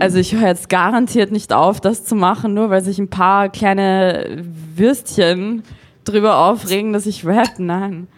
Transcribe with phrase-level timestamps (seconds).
[0.00, 3.50] Also ich höre jetzt garantiert nicht auf, das zu machen, nur weil sich ein paar
[3.50, 4.42] kleine
[4.74, 5.62] Würstchen
[6.04, 7.58] drüber aufregen, dass ich rap.
[7.58, 8.08] Nein.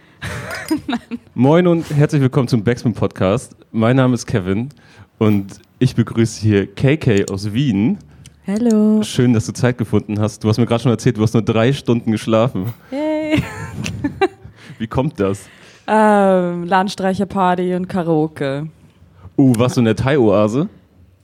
[1.35, 3.57] Moin und herzlich willkommen zum Backspin Podcast.
[3.73, 4.69] Mein Name ist Kevin
[5.19, 7.99] und ich begrüße hier KK aus Wien.
[8.47, 9.03] Hallo.
[9.03, 10.45] Schön, dass du Zeit gefunden hast.
[10.45, 12.73] Du hast mir gerade schon erzählt, du hast nur drei Stunden geschlafen.
[12.91, 13.43] Hey.
[14.79, 15.49] Wie kommt das?
[15.89, 18.69] Ähm, Landstreicherparty und Karaoke.
[19.37, 20.69] Uh, warst du in der Thai-Oase?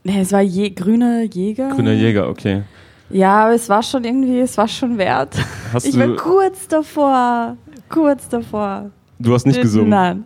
[0.08, 1.68] Nee, es war je grüner Jäger.
[1.68, 2.62] Grüner Jäger, okay.
[3.10, 5.36] Ja, aber es war schon irgendwie, es war schon wert.
[5.70, 7.58] Hast ich war kurz davor.
[7.90, 8.90] Kurz davor.
[9.18, 9.90] du hast nicht gesungen.
[9.90, 10.24] Nein.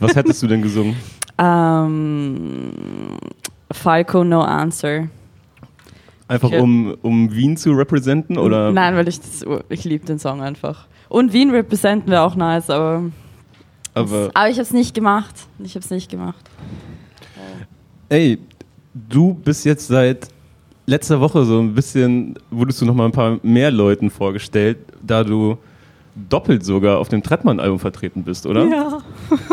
[0.00, 0.96] Was hättest du denn gesungen?
[1.40, 2.72] Ähm,
[3.70, 5.06] Falco No Answer.
[6.26, 8.72] Einfach um, um Wien zu representen oder?
[8.72, 10.88] Nein, weil ich das, ich liebe den Song einfach.
[11.08, 13.04] Und Wien representen wäre auch nice, aber,
[13.94, 15.32] Aber aber ich habe es nicht gemacht.
[15.60, 16.44] Ich habe es nicht gemacht.
[18.08, 18.40] ey,
[19.08, 20.28] du bist jetzt seit
[20.86, 25.22] letzter Woche so ein bisschen, wurdest du noch mal ein paar mehr Leuten vorgestellt, da
[25.24, 25.58] du
[26.28, 28.66] doppelt sogar auf dem Trettmann-Album vertreten bist, oder?
[28.66, 28.98] Ja,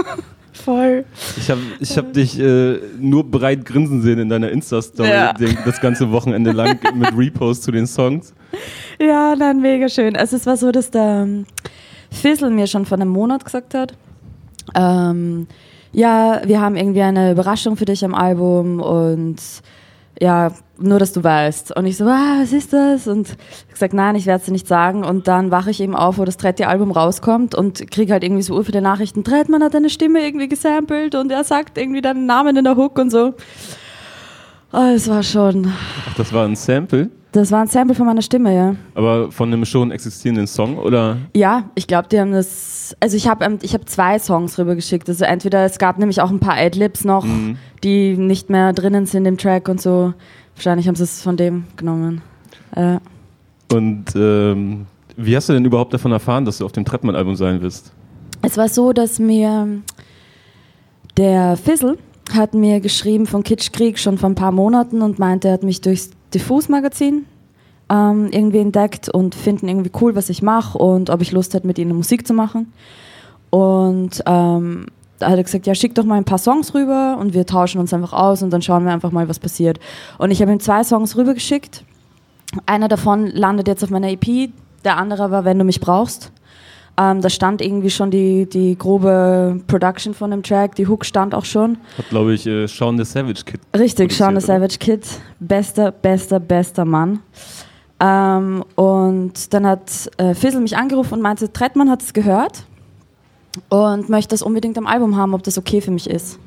[0.54, 1.06] voll.
[1.38, 5.34] Ich habe ich hab dich äh, nur breit grinsen sehen in deiner Insta-Story Ja.
[5.34, 8.34] das ganze Wochenende lang mit Repost zu den Songs.
[9.00, 10.16] Ja, nein, mega schön.
[10.16, 11.46] Also es war so, dass der ähm,
[12.10, 13.94] Fizzle mir schon vor einem Monat gesagt hat,
[14.74, 15.48] ähm,
[15.96, 19.38] ja, wir haben irgendwie eine Überraschung für dich am Album und
[20.20, 21.76] ja, nur dass du weißt.
[21.76, 23.08] Und ich so, ah, was ist das?
[23.08, 23.30] Und
[23.68, 25.06] ich gesagt, nein, ich werde es dir nicht sagen.
[25.06, 28.42] Und dann wache ich eben auf, wo das dritte Album rauskommt und kriege halt irgendwie
[28.42, 29.24] so viele Nachrichten.
[29.24, 33.00] Trettmann hat deine Stimme irgendwie gesampelt und er sagt irgendwie deinen Namen in der Hook
[33.00, 33.34] und so.
[34.74, 35.72] Oh, es war schon,
[36.10, 38.76] Ach, das war ein Sample, das war ein Sample von meiner Stimme, ja.
[38.94, 41.18] aber von einem schon existierenden Song, oder?
[41.36, 42.96] Ja, ich glaube, die haben das.
[43.00, 45.08] Also ich habe ähm, ich hab zwei Songs rübergeschickt.
[45.10, 47.58] Also entweder es gab nämlich auch ein paar Adlibs noch, Mhm.
[47.84, 50.14] die nicht mehr drinnen sind im Track und so.
[50.56, 52.22] Wahrscheinlich haben sie es von dem genommen.
[52.76, 52.98] Äh,
[53.74, 54.86] Und ähm,
[55.18, 57.92] wie hast du denn überhaupt davon erfahren, dass du auf dem Trettmann-Album sein wirst?
[58.42, 59.68] es war so, dass mir
[61.18, 61.98] der Fizzle
[62.34, 65.82] hat mir geschrieben von Kitschkrieg schon vor ein paar Monaten und meinte, er hat mich
[65.82, 67.26] durchs Diffus-Magazin
[67.90, 71.68] ähm, irgendwie entdeckt und finden irgendwie cool, was ich mache und ob ich Lust hätte,
[71.68, 72.74] mit ihnen Musik zu machen.
[73.50, 74.88] Und ähm,
[75.20, 77.80] da hat er gesagt, ja, schick doch mal ein paar Songs rüber und wir tauschen
[77.80, 79.80] uns einfach aus und dann schauen wir einfach mal, was passiert.
[80.18, 81.84] Und ich habe ihm zwei Songs rübergeschickt.
[82.66, 84.50] Einer davon landet jetzt auf meiner EP,
[84.84, 86.32] der andere war Wenn du mich brauchst.
[86.98, 91.36] Ähm, da stand irgendwie schon die, die grobe Production von dem Track, die Hook stand
[91.36, 91.78] auch schon.
[91.98, 93.60] Hat, glaube ich, äh, Sean the Savage Kid.
[93.78, 94.46] Richtig, Sean the?
[94.46, 95.06] Savage Kid,
[95.40, 97.20] bester, bester, bester Mann.
[98.00, 102.64] Ähm, und dann hat äh, Fizzle mich angerufen und meinte, Trettmann hat es gehört
[103.70, 106.40] und möchte das unbedingt am Album haben, ob das okay für mich ist.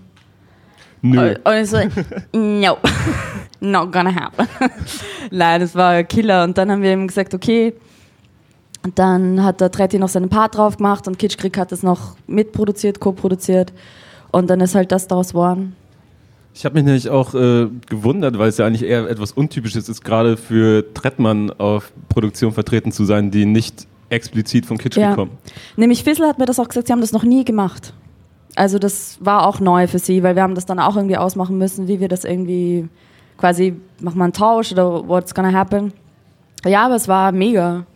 [1.02, 1.34] Nö.
[1.44, 1.78] Und ich so,
[2.32, 2.78] no,
[3.60, 4.46] not gonna happen.
[5.30, 6.44] Nein, das war Killer.
[6.44, 7.74] Und dann haben wir ihm gesagt, okay.
[8.84, 12.16] Und dann hat der Tretti noch seinen Part drauf gemacht und Kitschkrieg hat das noch
[12.26, 13.72] mitproduziert, co-produziert.
[14.30, 15.74] Und dann ist halt das daraus geworden.
[16.54, 20.04] Ich habe mich nämlich auch äh, gewundert, weil es ja eigentlich eher etwas Untypisches ist,
[20.04, 25.14] gerade für Trettmann auf Produktion vertreten zu sein, die nicht explizit von Kitsch Ja.
[25.14, 25.32] kommen.
[25.76, 27.92] Nämlich Fizzle hat mir das auch gesagt, sie haben das noch nie gemacht.
[28.56, 31.58] Also das war auch neu für sie, weil wir haben das dann auch irgendwie ausmachen
[31.58, 32.88] müssen, wie wir das irgendwie
[33.36, 35.92] quasi, machen wir einen Tausch oder what's gonna happen.
[36.64, 37.86] Ja, aber es war mega.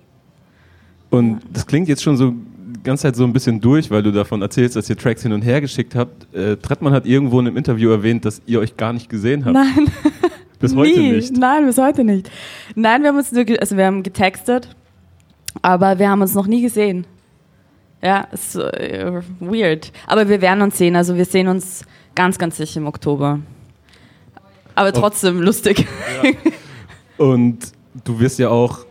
[1.12, 4.12] Und das klingt jetzt schon so die ganze Zeit so ein bisschen durch, weil du
[4.12, 6.34] davon erzählst, dass ihr Tracks hin und her geschickt habt.
[6.34, 9.53] Äh, Trettmann hat irgendwo in einem Interview erwähnt, dass ihr euch gar nicht gesehen habt.
[9.53, 9.93] Nein,
[10.59, 11.12] Bis heute nie.
[11.12, 11.37] nicht.
[11.37, 12.31] Nein, bis heute nicht.
[12.75, 14.75] Nein, wir haben uns nur, also wir haben getextet,
[15.61, 17.06] aber wir haben uns noch nie gesehen.
[18.03, 19.93] Ja, ist äh, weird.
[20.06, 21.84] Aber wir werden uns sehen, also wir sehen uns
[22.15, 23.41] ganz, ganz sicher im Oktober.
[24.75, 25.87] Aber trotzdem lustig.
[27.19, 27.59] Und
[28.03, 28.87] du wirst ja auch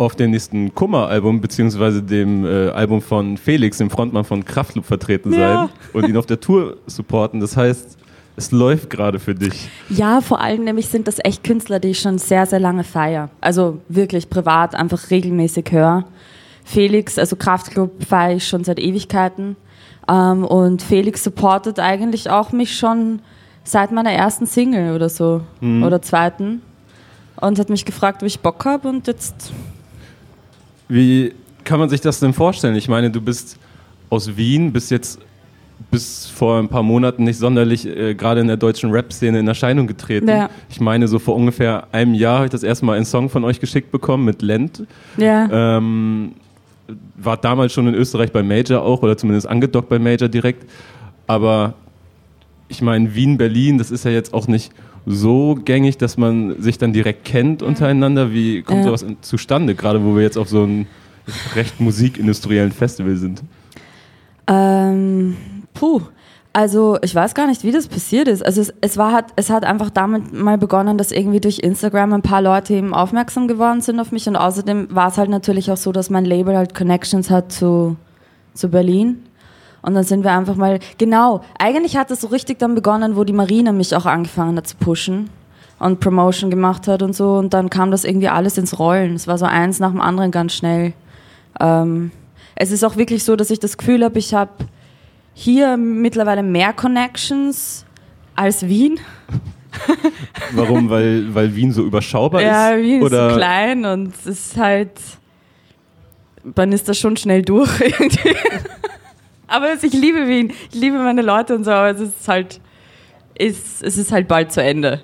[0.00, 5.32] auf dem nächsten Kummer-Album, beziehungsweise dem äh, Album von Felix, dem Frontmann von Kraftklub, vertreten
[5.32, 5.38] Ja.
[5.38, 7.38] sein und ihn auf der Tour supporten.
[7.40, 7.98] Das heißt,
[8.36, 9.68] es läuft gerade für dich.
[9.90, 13.28] Ja, vor allem nämlich sind das echt Künstler, die ich schon sehr, sehr lange feiere.
[13.42, 16.04] Also wirklich privat einfach regelmäßig höre.
[16.64, 19.56] Felix, also Kraftclub feiere ich schon seit Ewigkeiten.
[20.08, 23.20] Ähm, und Felix supportet eigentlich auch mich schon
[23.64, 25.42] seit meiner ersten Single oder so.
[25.60, 26.62] Oder zweiten.
[27.38, 29.52] Und hat mich gefragt, ob ich Bock habe und jetzt.
[30.90, 31.32] Wie
[31.64, 32.74] kann man sich das denn vorstellen?
[32.74, 33.58] Ich meine, du bist
[34.10, 35.20] aus Wien, bist jetzt
[35.90, 39.86] bis vor ein paar Monaten nicht sonderlich äh, gerade in der deutschen Rap-Szene in Erscheinung
[39.86, 40.28] getreten.
[40.28, 40.50] Ja.
[40.68, 43.44] Ich meine, so vor ungefähr einem Jahr habe ich das erste Mal einen Song von
[43.44, 44.84] euch geschickt bekommen mit Lent.
[45.16, 45.78] Ja.
[45.78, 46.32] Ähm,
[47.16, 50.68] war damals schon in Österreich bei Major auch oder zumindest angedockt bei Major direkt.
[51.26, 51.74] Aber
[52.68, 54.72] ich meine, Wien, Berlin, das ist ja jetzt auch nicht
[55.06, 58.32] so gängig, dass man sich dann direkt kennt untereinander?
[58.32, 58.84] Wie kommt ja.
[58.84, 60.86] sowas zustande, gerade wo wir jetzt auf so einem
[61.54, 63.42] recht musikindustriellen Festival sind?
[64.46, 65.36] Ähm,
[65.74, 66.02] puh.
[66.52, 68.44] Also ich weiß gar nicht, wie das passiert ist.
[68.44, 72.12] Also es, es, war, hat, es hat einfach damit mal begonnen, dass irgendwie durch Instagram
[72.12, 75.70] ein paar Leute eben aufmerksam geworden sind auf mich und außerdem war es halt natürlich
[75.70, 77.96] auch so, dass mein Label halt Connections hat zu,
[78.54, 79.22] zu Berlin.
[79.82, 83.24] Und dann sind wir einfach mal, genau, eigentlich hat es so richtig dann begonnen, wo
[83.24, 85.30] die Marina mich auch angefangen hat zu pushen
[85.78, 87.34] und Promotion gemacht hat und so.
[87.34, 89.14] Und dann kam das irgendwie alles ins Rollen.
[89.14, 90.92] Es war so eins nach dem anderen ganz schnell.
[91.58, 92.10] Ähm,
[92.54, 94.50] es ist auch wirklich so, dass ich das Gefühl habe, ich habe
[95.32, 97.86] hier mittlerweile mehr Connections
[98.36, 99.00] als Wien.
[100.52, 100.90] Warum?
[100.90, 102.76] Weil, weil Wien so überschaubar ja, ist?
[102.76, 103.30] Ja, Wien Oder?
[103.30, 104.90] ist klein und es ist halt.
[106.56, 108.36] Man ist da schon schnell durch irgendwie.
[109.50, 110.52] Aber ich liebe Wien.
[110.72, 112.60] Ich liebe meine Leute und so, aber es ist halt.
[113.38, 115.00] Ist, es ist halt bald zu Ende.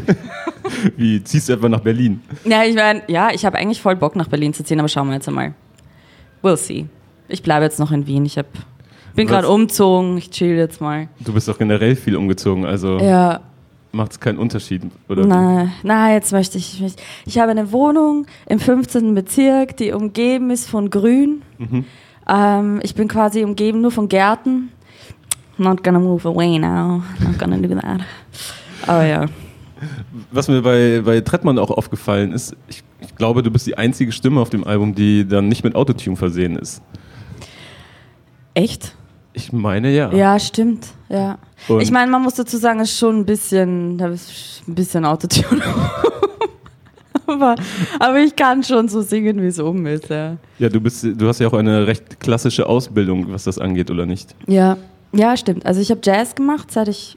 [0.96, 2.22] Wie ziehst du etwa nach Berlin?
[2.44, 5.08] Ja, ich meine, ja, ich habe eigentlich voll Bock nach Berlin zu ziehen, aber schauen
[5.08, 5.54] wir jetzt einmal.
[6.42, 6.86] We'll see.
[7.28, 8.24] Ich bleibe jetzt noch in Wien.
[8.24, 8.48] Ich habe
[9.14, 11.08] bin gerade umzogen, ich chill jetzt mal.
[11.20, 13.40] Du bist doch generell viel umgezogen, also ja.
[13.92, 15.26] macht es keinen Unterschied, oder?
[15.26, 17.02] Nein, nein, jetzt möchte ich nicht.
[17.26, 19.14] Ich habe eine Wohnung im 15.
[19.14, 21.42] Bezirk, die umgeben ist von Grün.
[21.58, 21.84] Mhm.
[22.30, 24.70] Ähm, ich bin quasi umgeben nur von Gärten.
[25.58, 27.02] Not gonna move away now.
[27.18, 28.00] Not gonna do that.
[28.86, 29.26] Aber ja.
[30.30, 34.12] Was mir bei, bei Trettmann auch aufgefallen ist, ich, ich glaube, du bist die einzige
[34.12, 36.82] Stimme auf dem Album, die dann nicht mit Autotune versehen ist.
[38.54, 38.94] Echt?
[39.32, 40.12] Ich meine ja.
[40.12, 40.88] Ja, stimmt.
[41.08, 41.38] Ja.
[41.68, 44.74] Und ich meine, man muss dazu sagen, es ist schon ein bisschen, da ist ein
[44.74, 45.62] bisschen Autotune.
[47.30, 47.54] Aber,
[47.98, 50.08] aber ich kann schon so singen, wie es oben ist.
[50.08, 53.90] Ja, ja du, bist, du hast ja auch eine recht klassische Ausbildung, was das angeht,
[53.90, 54.34] oder nicht?
[54.46, 54.76] Ja,
[55.12, 55.66] ja stimmt.
[55.66, 57.16] Also ich habe Jazz gemacht, seit ich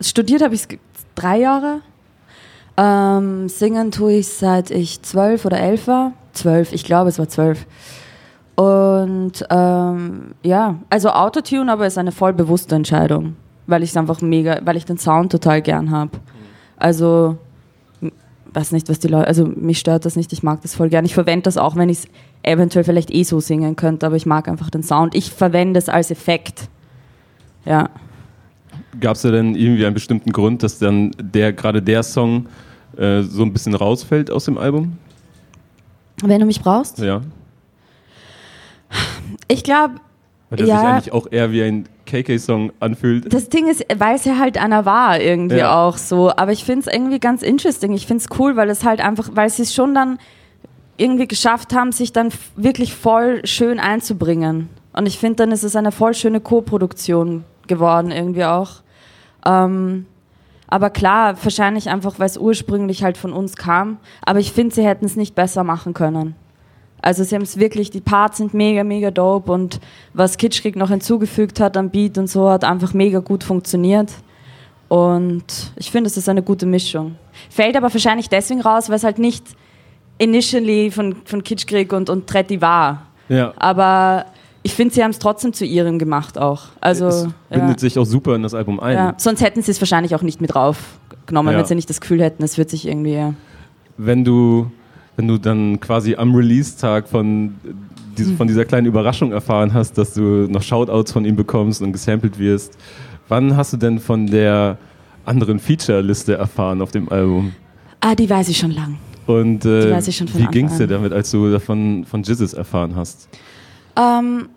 [0.00, 0.66] studiert habe ich
[1.14, 1.80] drei Jahre.
[2.76, 6.12] Ähm, singen tue ich seit ich zwölf oder elf war.
[6.32, 7.66] Zwölf, ich glaube, es war zwölf.
[8.54, 14.20] Und ähm, ja, also Autotune aber ist eine voll bewusste Entscheidung, weil ich es einfach
[14.20, 16.12] mega, weil ich den Sound total gern habe.
[16.76, 17.38] Also
[18.54, 21.04] weiß nicht, was die Leute, also mich stört das nicht, ich mag das voll gern.
[21.04, 22.08] Ich verwende das auch, wenn ich es
[22.42, 25.14] eventuell vielleicht eh so singen könnte, aber ich mag einfach den Sound.
[25.14, 26.68] Ich verwende es als Effekt.
[27.64, 27.90] Ja.
[29.00, 32.46] Gab es da denn irgendwie einen bestimmten Grund, dass dann der gerade der Song
[32.96, 34.98] äh, so ein bisschen rausfällt aus dem Album?
[36.22, 36.98] Wenn du mich brauchst?
[36.98, 37.22] Ja.
[39.48, 39.94] Ich glaube.
[40.50, 43.32] Weil der ja, sich eigentlich auch eher wie ein KK-Song anfühlt.
[43.32, 45.74] Das Ding ist, weil es ja halt einer war, irgendwie ja.
[45.74, 46.30] auch so.
[46.30, 47.92] Aber ich finde es irgendwie ganz interesting.
[47.92, 50.18] Ich finde es cool, weil es halt einfach, weil sie es schon dann
[50.98, 54.68] irgendwie geschafft haben, sich dann wirklich voll schön einzubringen.
[54.92, 58.82] Und ich finde, dann ist es eine voll schöne Co-Produktion geworden, irgendwie auch.
[59.46, 60.06] Ähm,
[60.68, 63.98] aber klar, wahrscheinlich einfach, weil es ursprünglich halt von uns kam.
[64.24, 66.34] Aber ich finde, sie hätten es nicht besser machen können.
[67.02, 69.80] Also sie haben es wirklich, die Parts sind mega, mega dope und
[70.14, 74.10] was Kitschkrieg noch hinzugefügt hat am Beat und so hat einfach mega gut funktioniert.
[74.88, 75.44] Und
[75.76, 77.16] ich finde, es ist eine gute Mischung.
[77.50, 79.44] Fällt aber wahrscheinlich deswegen raus, weil es halt nicht
[80.18, 83.06] initially von, von Kitschkrieg und, und Tretti war.
[83.28, 83.52] Ja.
[83.56, 84.26] Aber
[84.62, 86.66] ich finde, sie haben es trotzdem zu ihrem gemacht auch.
[86.80, 87.78] Also, es bindet ja.
[87.78, 88.96] sich auch super in das Album ein.
[88.96, 89.14] Ja.
[89.16, 91.58] Sonst hätten sie es wahrscheinlich auch nicht mit draufgenommen, ja.
[91.58, 93.34] wenn sie nicht das Gefühl hätten, es wird sich irgendwie.
[93.96, 94.70] Wenn du
[95.16, 97.54] wenn du dann quasi am Release-Tag von,
[98.16, 101.92] diese, von dieser kleinen Überraschung erfahren hast, dass du noch Shoutouts von ihm bekommst und
[101.92, 102.78] gesampelt wirst,
[103.28, 104.78] wann hast du denn von der
[105.24, 107.52] anderen Feature-Liste erfahren auf dem Album?
[108.00, 108.98] Ah, die weiß ich schon lang.
[109.26, 109.96] Und äh,
[110.34, 113.28] wie ging es dir damit, als du davon von Jizzes erfahren hast?
[113.96, 114.48] Ähm,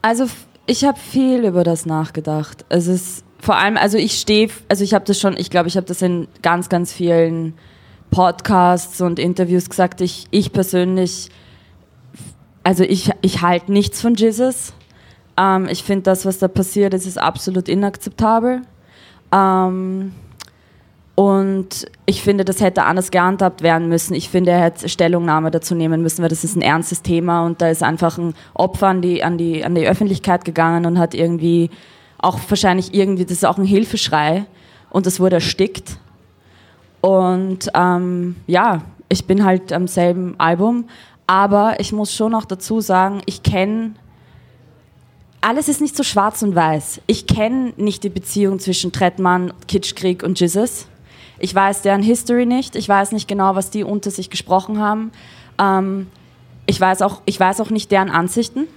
[0.00, 0.26] also
[0.66, 2.64] ich habe viel über das nachgedacht.
[2.70, 5.76] Es ist vor allem, also ich stehe, also ich habe das schon, ich glaube, ich
[5.76, 7.54] habe das in ganz, ganz vielen
[8.12, 11.30] Podcasts und Interviews gesagt, ich, ich persönlich,
[12.62, 14.74] also ich, ich halte nichts von Jesus.
[15.36, 18.62] Ähm, ich finde, das, was da passiert ist, ist absolut inakzeptabel.
[19.32, 20.12] Ähm,
[21.14, 24.14] und ich finde, das hätte anders gehandhabt werden müssen.
[24.14, 27.60] Ich finde, er hätte Stellungnahme dazu nehmen müssen, weil das ist ein ernstes Thema und
[27.60, 31.14] da ist einfach ein Opfer an die, an die, an die Öffentlichkeit gegangen und hat
[31.14, 31.70] irgendwie
[32.18, 34.46] auch wahrscheinlich irgendwie, das ist auch ein Hilfeschrei
[34.90, 35.98] und das wurde erstickt.
[37.02, 38.80] Und ähm, ja,
[39.10, 40.86] ich bin halt am selben Album,
[41.26, 43.94] aber ich muss schon noch dazu sagen, ich kenne
[45.42, 47.02] alles ist nicht so schwarz und weiß.
[47.08, 50.86] Ich kenne nicht die Beziehung zwischen Trettmann, Kitschkrieg und Jesus.
[51.40, 52.76] Ich weiß deren History nicht.
[52.76, 55.10] Ich weiß nicht genau, was die unter sich gesprochen haben.
[55.58, 56.06] Ähm,
[56.66, 58.68] ich, weiß auch, ich weiß auch nicht deren Ansichten.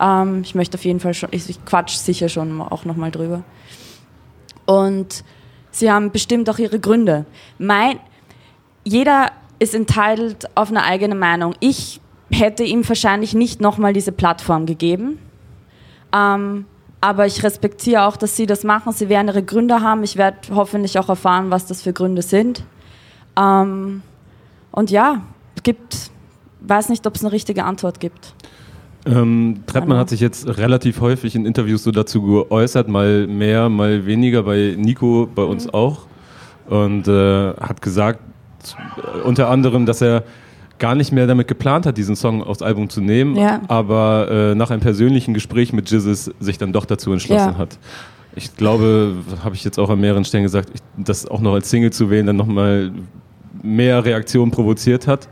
[0.00, 3.42] Ähm, ich möchte auf jeden Fall schon, ich, ich quatsch sicher schon auch nochmal drüber.
[4.64, 5.22] Und
[5.70, 7.26] Sie haben bestimmt auch ihre Gründe.
[7.58, 7.98] Mein,
[8.84, 11.54] jeder ist entitled auf eine eigene Meinung.
[11.60, 12.00] Ich
[12.30, 15.18] hätte ihm wahrscheinlich nicht nochmal diese Plattform gegeben.
[16.12, 16.66] Ähm,
[17.00, 18.92] aber ich respektiere auch, dass sie das machen.
[18.92, 20.02] Sie werden ihre Gründe haben.
[20.02, 22.64] Ich werde hoffentlich auch erfahren, was das für Gründe sind.
[23.38, 24.02] Ähm,
[24.72, 25.22] und ja,
[25.62, 26.10] gibt,
[26.60, 28.34] weiß nicht, ob es eine richtige Antwort gibt.
[29.06, 34.04] Ähm, Trettmann hat sich jetzt relativ häufig in Interviews so dazu geäußert, mal mehr, mal
[34.06, 35.74] weniger, bei Nico, bei uns mhm.
[35.74, 36.06] auch.
[36.68, 38.20] Und äh, hat gesagt,
[38.96, 40.24] äh, unter anderem, dass er
[40.78, 43.60] gar nicht mehr damit geplant hat, diesen Song aufs Album zu nehmen, ja.
[43.68, 47.58] aber äh, nach einem persönlichen Gespräch mit Jizzes sich dann doch dazu entschlossen ja.
[47.58, 47.78] hat.
[48.34, 51.68] Ich glaube, habe ich jetzt auch an mehreren Stellen gesagt, ich, das auch noch als
[51.68, 52.92] Single zu wählen, dann nochmal
[53.62, 55.28] mehr Reaktionen provoziert hat.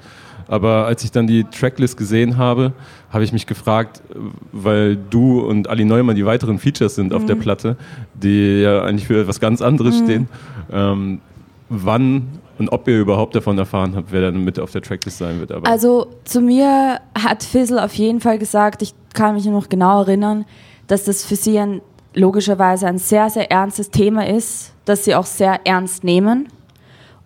[0.48, 2.72] Aber als ich dann die Tracklist gesehen habe,
[3.10, 4.02] habe ich mich gefragt,
[4.50, 7.16] weil du und Ali Neumann die weiteren Features sind mhm.
[7.16, 7.40] auf der mhm.
[7.40, 7.76] Platte,
[8.14, 10.04] die ja eigentlich für etwas ganz anderes mhm.
[10.04, 10.28] stehen,
[10.72, 11.20] ähm,
[11.68, 12.28] wann
[12.58, 15.52] und ob ihr überhaupt davon erfahren habt, wer dann mit auf der Tracklist sein wird.
[15.52, 20.00] Aber also zu mir hat Fizzle auf jeden Fall gesagt, ich kann mich noch genau
[20.00, 20.44] erinnern,
[20.88, 21.80] dass das für sie ein,
[22.14, 26.48] logischerweise ein sehr, sehr ernstes Thema ist, das sie auch sehr ernst nehmen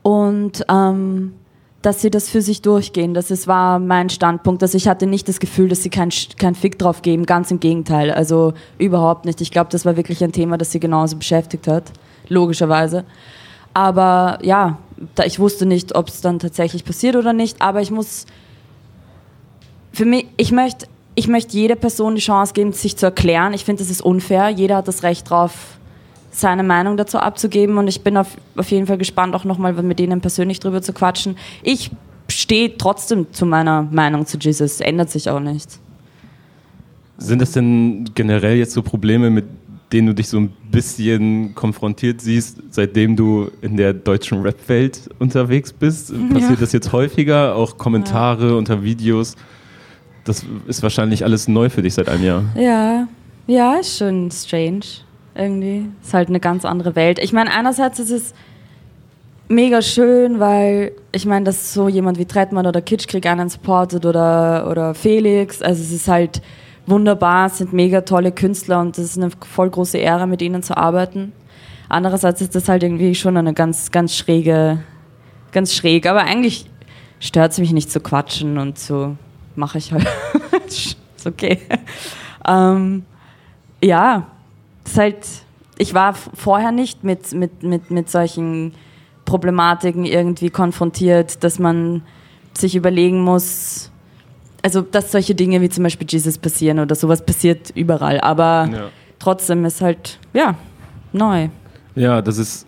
[0.02, 1.32] und ähm,
[1.82, 3.12] dass sie das für sich durchgehen.
[3.12, 4.62] Das ist, war mein Standpunkt.
[4.62, 7.60] Also ich hatte nicht das Gefühl, dass sie keinen kein Fick drauf geben, ganz im
[7.60, 8.10] Gegenteil.
[8.10, 9.40] Also überhaupt nicht.
[9.40, 11.84] Ich glaube, das war wirklich ein Thema, das sie genauso beschäftigt hat,
[12.28, 13.04] logischerweise.
[13.74, 14.78] Aber ja,
[15.24, 18.26] ich wusste nicht, ob es dann tatsächlich passiert oder nicht, aber ich muss,
[19.92, 23.52] für mich, ich möchte, ich möchte jeder Person die Chance geben, sich zu erklären.
[23.52, 24.48] Ich finde, das ist unfair.
[24.48, 25.78] Jeder hat das Recht drauf,
[26.32, 29.98] seine Meinung dazu abzugeben und ich bin auf, auf jeden Fall gespannt, auch nochmal mit
[29.98, 31.36] denen persönlich drüber zu quatschen.
[31.62, 31.90] Ich
[32.28, 35.78] stehe trotzdem zu meiner Meinung zu Jesus, ändert sich auch nichts.
[37.18, 39.44] Sind es denn generell jetzt so Probleme, mit
[39.92, 45.72] denen du dich so ein bisschen konfrontiert siehst, seitdem du in der deutschen Rap-Welt unterwegs
[45.72, 46.12] bist?
[46.30, 46.56] Passiert ja.
[46.56, 47.54] das jetzt häufiger?
[47.54, 48.54] Auch Kommentare ja.
[48.54, 49.36] unter Videos?
[50.24, 52.44] Das ist wahrscheinlich alles neu für dich seit einem Jahr.
[52.56, 53.06] Ja,
[53.46, 54.80] ja, ist schon strange.
[55.34, 55.88] Irgendwie.
[56.02, 57.18] Ist halt eine ganz andere Welt.
[57.18, 58.34] Ich meine, einerseits ist es
[59.48, 64.68] mega schön, weil ich meine, dass so jemand wie Trettmann oder Kitschkrieg einen supportet oder,
[64.70, 65.62] oder Felix.
[65.62, 66.42] Also es ist halt
[66.86, 70.76] wunderbar, sind mega tolle Künstler und das ist eine voll große Ehre, mit ihnen zu
[70.76, 71.32] arbeiten.
[71.88, 74.78] Andererseits ist das halt irgendwie schon eine ganz, ganz schräge,
[75.52, 76.06] ganz schräg.
[76.06, 76.70] Aber eigentlich
[77.20, 79.16] stört es mich nicht zu quatschen und so
[79.54, 80.08] mache ich halt.
[80.66, 81.58] ist okay.
[82.48, 83.04] Ähm,
[83.82, 84.26] ja,
[84.84, 85.26] ist halt,
[85.78, 88.74] ich war vorher nicht mit, mit, mit, mit solchen
[89.24, 92.02] Problematiken irgendwie konfrontiert, dass man
[92.54, 93.90] sich überlegen muss,
[94.62, 98.88] also dass solche Dinge wie zum Beispiel Jesus passieren oder sowas passiert überall, aber ja.
[99.18, 100.54] trotzdem ist halt, ja,
[101.12, 101.48] neu.
[101.94, 102.66] Ja, das ist,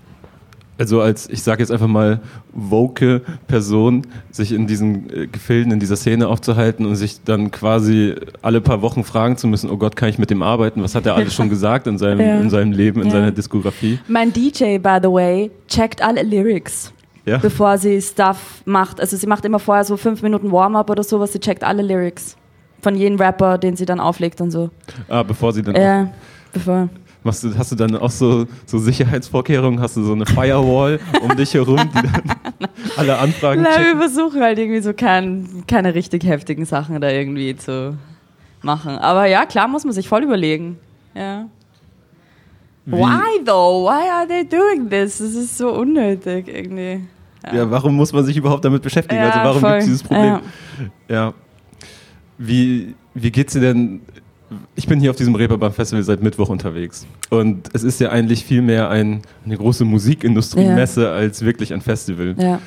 [0.79, 2.21] also als, ich sage jetzt einfach mal,
[2.53, 8.15] woke Person, sich in diesen äh, Gefilden, in dieser Szene aufzuhalten und sich dann quasi
[8.43, 10.83] alle paar Wochen fragen zu müssen, oh Gott, kann ich mit dem arbeiten?
[10.83, 12.41] Was hat er alles schon gesagt in seinem, ja.
[12.41, 13.13] in seinem Leben, in ja.
[13.13, 13.99] seiner Diskografie?
[14.09, 16.93] Mein DJ, by the way, checkt alle Lyrics
[17.27, 17.39] ja.
[17.39, 19.01] bevor sie Stuff macht.
[19.01, 22.37] Also sie macht immer vorher so fünf Minuten Warm-up oder sowas, sie checkt alle Lyrics
[22.81, 24.71] von jedem Rapper, den sie dann auflegt und so.
[25.09, 25.75] Ah, bevor sie dann.
[25.75, 26.11] Ja,
[26.53, 26.89] bevor.
[27.25, 29.81] Machst du, hast du dann auch so, so Sicherheitsvorkehrungen?
[29.81, 32.23] Hast du so eine Firewall um dich herum, die dann
[32.99, 33.99] alle Anfragen Na, checken?
[33.99, 37.97] wir versuchen halt irgendwie so kein, keine richtig heftigen Sachen da irgendwie zu
[38.61, 38.99] machen.
[38.99, 40.79] Aber ja, klar muss man sich voll überlegen.
[41.15, 41.47] Ja.
[42.85, 42.93] Wie?
[42.93, 43.87] Why though?
[43.87, 45.17] Why are they doing this?
[45.17, 47.05] Das ist so unnötig irgendwie.
[47.47, 47.55] Ja.
[47.55, 49.23] ja, warum muss man sich überhaupt damit beschäftigen?
[49.23, 50.41] Ja, also warum gibt es dieses Problem?
[51.09, 51.15] Ja.
[51.15, 51.35] ja.
[52.37, 54.03] Wie, wie geht's dir denn?
[54.75, 57.07] Ich bin hier auf diesem Reeperbahn Festival seit Mittwoch unterwegs.
[57.31, 61.13] Und es ist ja eigentlich viel mehr ein, eine große Musikindustriemesse ja.
[61.13, 62.35] als wirklich ein Festival.
[62.39, 62.61] Ja.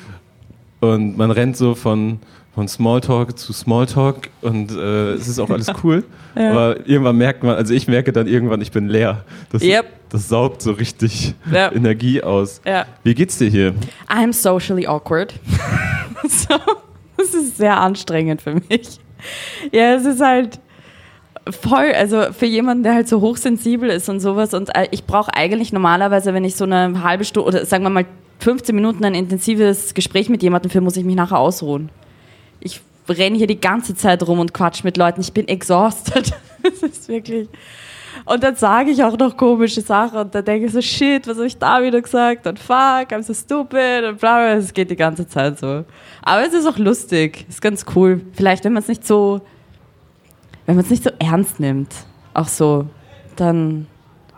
[0.80, 2.20] Und man rennt so von,
[2.54, 6.04] von Smalltalk zu Smalltalk und äh, es ist auch alles cool.
[6.36, 6.50] ja.
[6.50, 9.24] Aber irgendwann merkt man, also ich merke dann irgendwann, ich bin leer.
[9.50, 9.86] Das, yep.
[10.08, 11.72] das saugt so richtig yep.
[11.76, 12.60] Energie aus.
[12.64, 12.86] Ja.
[13.02, 13.74] Wie geht's dir hier?
[14.08, 15.34] I'm socially awkward.
[16.28, 16.54] so,
[17.16, 19.00] das ist sehr anstrengend für mich.
[19.72, 20.60] Ja, es ist halt
[21.52, 25.32] voll, also für jemanden, der halt so hochsensibel ist und sowas und äh, ich brauche
[25.34, 28.06] eigentlich normalerweise, wenn ich so eine halbe Stunde oder sagen wir mal
[28.40, 31.90] 15 Minuten ein intensives Gespräch mit jemandem führe, muss ich mich nachher ausruhen.
[32.60, 35.20] Ich renne hier die ganze Zeit rum und quatsch mit Leuten.
[35.20, 36.32] Ich bin exhausted.
[36.62, 37.48] das ist wirklich.
[38.24, 41.36] Und dann sage ich auch noch komische Sachen und dann denke ich so, shit, was
[41.36, 42.46] habe ich da wieder gesagt?
[42.46, 44.54] Und fuck, I'm so stupid und bla bla.
[44.54, 45.84] Es geht die ganze Zeit so.
[46.22, 47.46] Aber es ist auch lustig.
[47.48, 48.20] Ist ganz cool.
[48.32, 49.40] Vielleicht, wenn man es nicht so,
[50.68, 51.94] wenn man es nicht so ernst nimmt,
[52.34, 52.84] auch so,
[53.36, 53.86] dann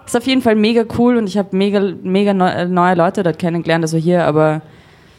[0.07, 3.41] ist auf jeden Fall mega cool und ich habe mega, mega neu, neue Leute dort
[3.41, 4.63] kennengelernt, also hier, aber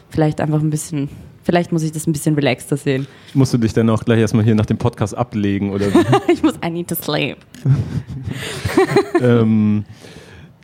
[0.08, 1.10] vielleicht einfach ein bisschen
[1.44, 3.08] Vielleicht muss ich das ein bisschen relaxter sehen.
[3.34, 5.86] Musst du dich dann auch gleich erstmal hier nach dem Podcast ablegen oder
[6.28, 7.36] ich muss, I need to sleep.
[9.20, 9.84] ähm,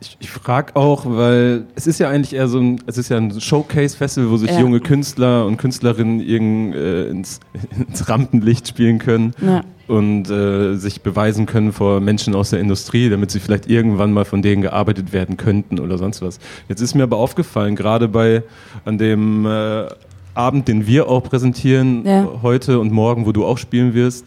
[0.01, 3.17] ich, ich frage auch, weil es ist ja eigentlich eher so ein, es ist ja
[3.17, 4.59] ein Showcase-Festival, wo sich ja.
[4.59, 7.39] junge Künstler und Künstlerinnen irgend, äh, ins,
[7.87, 9.63] ins, Rampenlicht spielen können ja.
[9.87, 14.25] und äh, sich beweisen können vor Menschen aus der Industrie, damit sie vielleicht irgendwann mal
[14.25, 16.39] von denen gearbeitet werden könnten oder sonst was.
[16.69, 18.43] Jetzt ist mir aber aufgefallen, gerade bei
[18.85, 19.87] an dem äh,
[20.33, 22.29] Abend, den wir auch präsentieren, ja.
[22.41, 24.25] heute und morgen, wo du auch spielen wirst,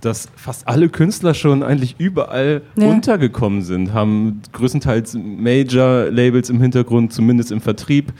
[0.00, 2.88] dass fast alle Künstler schon eigentlich überall ja.
[2.88, 8.12] untergekommen sind, haben größtenteils Major-Labels im Hintergrund, zumindest im Vertrieb.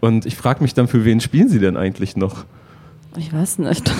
[0.00, 2.44] Und ich frage mich dann, für wen spielen sie denn eigentlich noch?
[3.16, 3.90] Ich weiß nicht.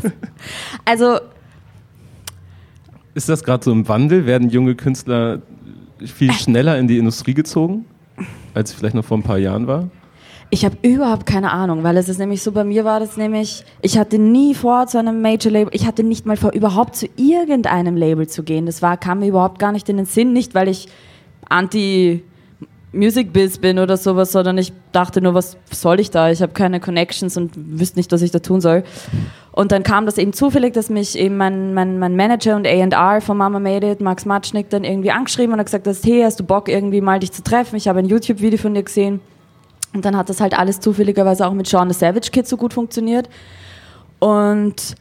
[0.84, 1.18] also.
[3.14, 4.26] Ist das gerade so im Wandel?
[4.26, 5.42] Werden junge Künstler
[6.04, 6.34] viel äh.
[6.34, 7.84] schneller in die Industrie gezogen,
[8.54, 9.90] als es vielleicht noch vor ein paar Jahren war?
[10.54, 13.64] Ich habe überhaupt keine Ahnung, weil es ist nämlich so, bei mir war das nämlich,
[13.80, 17.96] ich hatte nie vor zu einem Major-Label, ich hatte nicht mal vor, überhaupt zu irgendeinem
[17.96, 18.66] Label zu gehen.
[18.66, 20.88] Das war, kam mir überhaupt gar nicht in den Sinn, nicht weil ich
[21.48, 22.22] anti
[22.92, 26.30] Music Biz bin oder sowas, sondern ich dachte nur, was soll ich da?
[26.30, 28.84] Ich habe keine Connections und wüsste nicht, was ich da tun soll.
[29.52, 33.22] Und dann kam das eben zufällig, dass mich eben mein, mein, mein Manager und A&R
[33.22, 36.44] von Mama Made It, Max Matschnick, dann irgendwie angeschrieben und hat gesagt, hey, hast du
[36.44, 37.76] Bock irgendwie mal dich zu treffen?
[37.76, 39.20] Ich habe ein YouTube-Video von dir gesehen
[39.94, 42.72] und dann hat das halt alles zufälligerweise auch mit Sean the Savage Kid so gut
[42.72, 43.28] funktioniert.
[44.18, 44.96] Und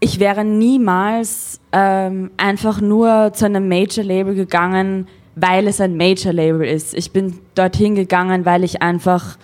[0.00, 6.94] ich wäre niemals ähm, einfach nur zu einem Major-Label gegangen, weil es ein Major-Label ist.
[6.94, 9.38] Ich bin dorthin gegangen, weil ich einfach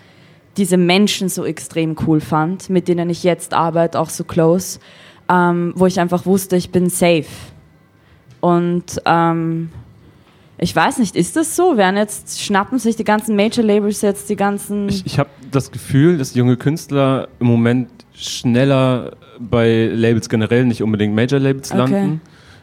[0.57, 4.79] diese Menschen so extrem cool fand, mit denen ich jetzt arbeite, auch so close,
[5.29, 7.27] ähm, wo ich einfach wusste, ich bin safe.
[8.41, 9.71] Und ähm,
[10.59, 11.77] ich weiß nicht, ist das so?
[11.77, 14.89] Werden jetzt, schnappen sich die ganzen Major-Labels jetzt die ganzen.
[14.89, 20.83] Ich, ich habe das Gefühl, dass junge Künstler im Moment schneller bei Labels generell, nicht
[20.83, 21.79] unbedingt Major-Labels okay.
[21.79, 22.21] landen.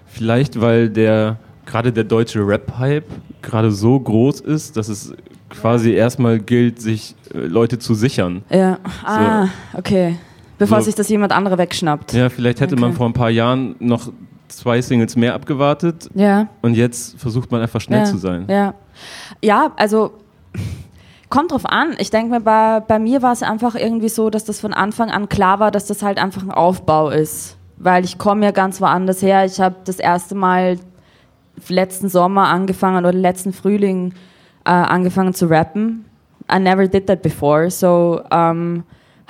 [0.07, 3.05] Vielleicht, weil der gerade der deutsche Rap-Hype
[3.41, 5.13] gerade so groß ist, dass es
[5.49, 8.43] quasi erstmal gilt, sich äh, Leute zu sichern.
[8.49, 9.77] Ja, ah, so.
[9.77, 10.15] okay.
[10.57, 10.85] Bevor so.
[10.85, 12.13] sich das jemand andere wegschnappt.
[12.13, 12.81] Ja, vielleicht hätte okay.
[12.81, 14.11] man vor ein paar Jahren noch
[14.57, 16.09] zwei Singles mehr abgewartet.
[16.13, 16.47] Ja.
[16.61, 18.05] Und jetzt versucht man einfach schnell ja.
[18.05, 18.45] zu sein.
[18.47, 18.73] Ja.
[19.41, 20.13] Ja, also
[21.29, 21.95] kommt drauf an.
[21.97, 25.09] Ich denke mir, bei, bei mir war es einfach irgendwie so, dass das von Anfang
[25.09, 27.57] an klar war, dass das halt einfach ein Aufbau ist.
[27.77, 29.43] Weil ich komme ja ganz woanders her.
[29.45, 30.77] Ich habe das erste Mal
[31.67, 34.13] letzten Sommer angefangen oder letzten Frühling
[34.65, 36.05] äh, angefangen zu rappen.
[36.51, 37.69] I never did that before.
[37.71, 38.83] So, um,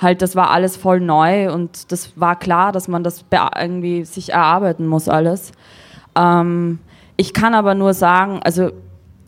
[0.04, 3.24] halt, das war alles voll neu und das war klar, dass man das
[3.60, 5.50] irgendwie sich erarbeiten muss alles.
[6.16, 6.78] Ähm,
[7.16, 8.70] ich kann aber nur sagen, also,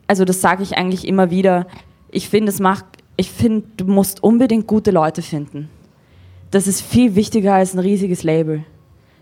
[0.07, 1.67] also das sage ich eigentlich immer wieder,
[2.11, 2.85] ich finde, es macht,
[3.17, 5.69] ich finde, du musst unbedingt gute Leute finden.
[6.53, 8.65] Das ist viel wichtiger als ein riesiges Label.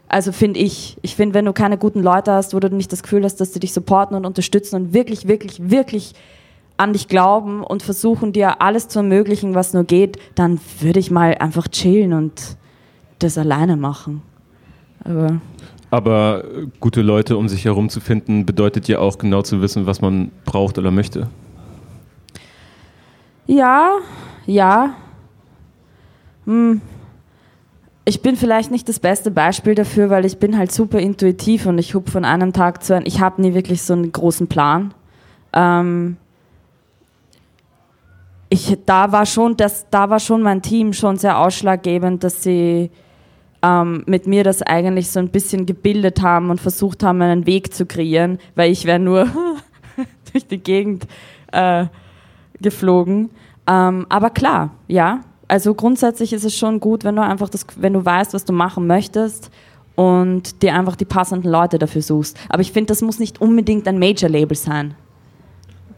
[0.09, 0.97] Also finde ich.
[1.03, 3.53] Ich finde, wenn du keine guten Leute hast, wo du nicht das Gefühl hast, dass
[3.53, 6.12] sie dich supporten und unterstützen und wirklich, wirklich, wirklich
[6.77, 11.11] an dich glauben und versuchen dir alles zu ermöglichen, was nur geht, dann würde ich
[11.11, 12.57] mal einfach chillen und
[13.21, 14.23] das alleine machen.
[15.05, 15.41] Aber,
[15.91, 16.45] Aber
[16.81, 20.33] gute Leute um sich herum zu finden, bedeutet ja auch genau zu wissen, was man
[20.45, 21.29] braucht oder möchte.
[23.47, 23.99] Ja,
[24.47, 24.95] ja.
[26.47, 26.81] Hm.
[28.07, 31.79] Ich bin vielleicht nicht das beste Beispiel dafür, weil ich bin halt super intuitiv und
[31.79, 33.07] ich hub von einem Tag zu einem.
[33.07, 34.93] Ich habe nie wirklich so einen großen Plan.
[35.55, 36.19] Ähm,
[38.55, 42.90] ich, da war schon, das, da war schon mein Team schon sehr ausschlaggebend, dass sie
[43.62, 47.75] ähm, mit mir das eigentlich so ein bisschen gebildet haben und versucht haben, einen Weg
[47.75, 49.27] zu kreieren, weil ich wäre nur
[50.33, 51.07] durch die Gegend
[51.53, 51.87] äh,
[52.61, 53.31] geflogen.
[53.67, 55.21] Ähm, aber klar, ja.
[55.49, 58.53] Also grundsätzlich ist es schon gut, wenn du einfach das, wenn du weißt, was du
[58.53, 59.51] machen möchtest
[59.95, 62.38] und dir einfach die passenden Leute dafür suchst.
[62.49, 64.95] Aber ich finde, das muss nicht unbedingt ein Major-Label sein.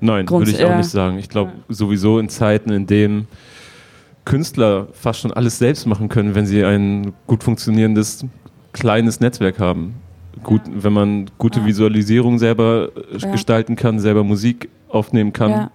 [0.01, 1.19] Nein, würde ich auch nicht sagen.
[1.19, 3.29] Ich glaube sowieso in Zeiten, in denen
[4.25, 8.27] Künstler fast schon alles selbst machen können, wenn sie ein gut funktionierendes
[8.73, 9.95] kleines Netzwerk haben.
[10.43, 10.63] Gut.
[10.71, 11.65] Wenn man gute.
[11.65, 15.71] Visualisierung selber äh, gestalten kann, selber Musik aufnehmen kann.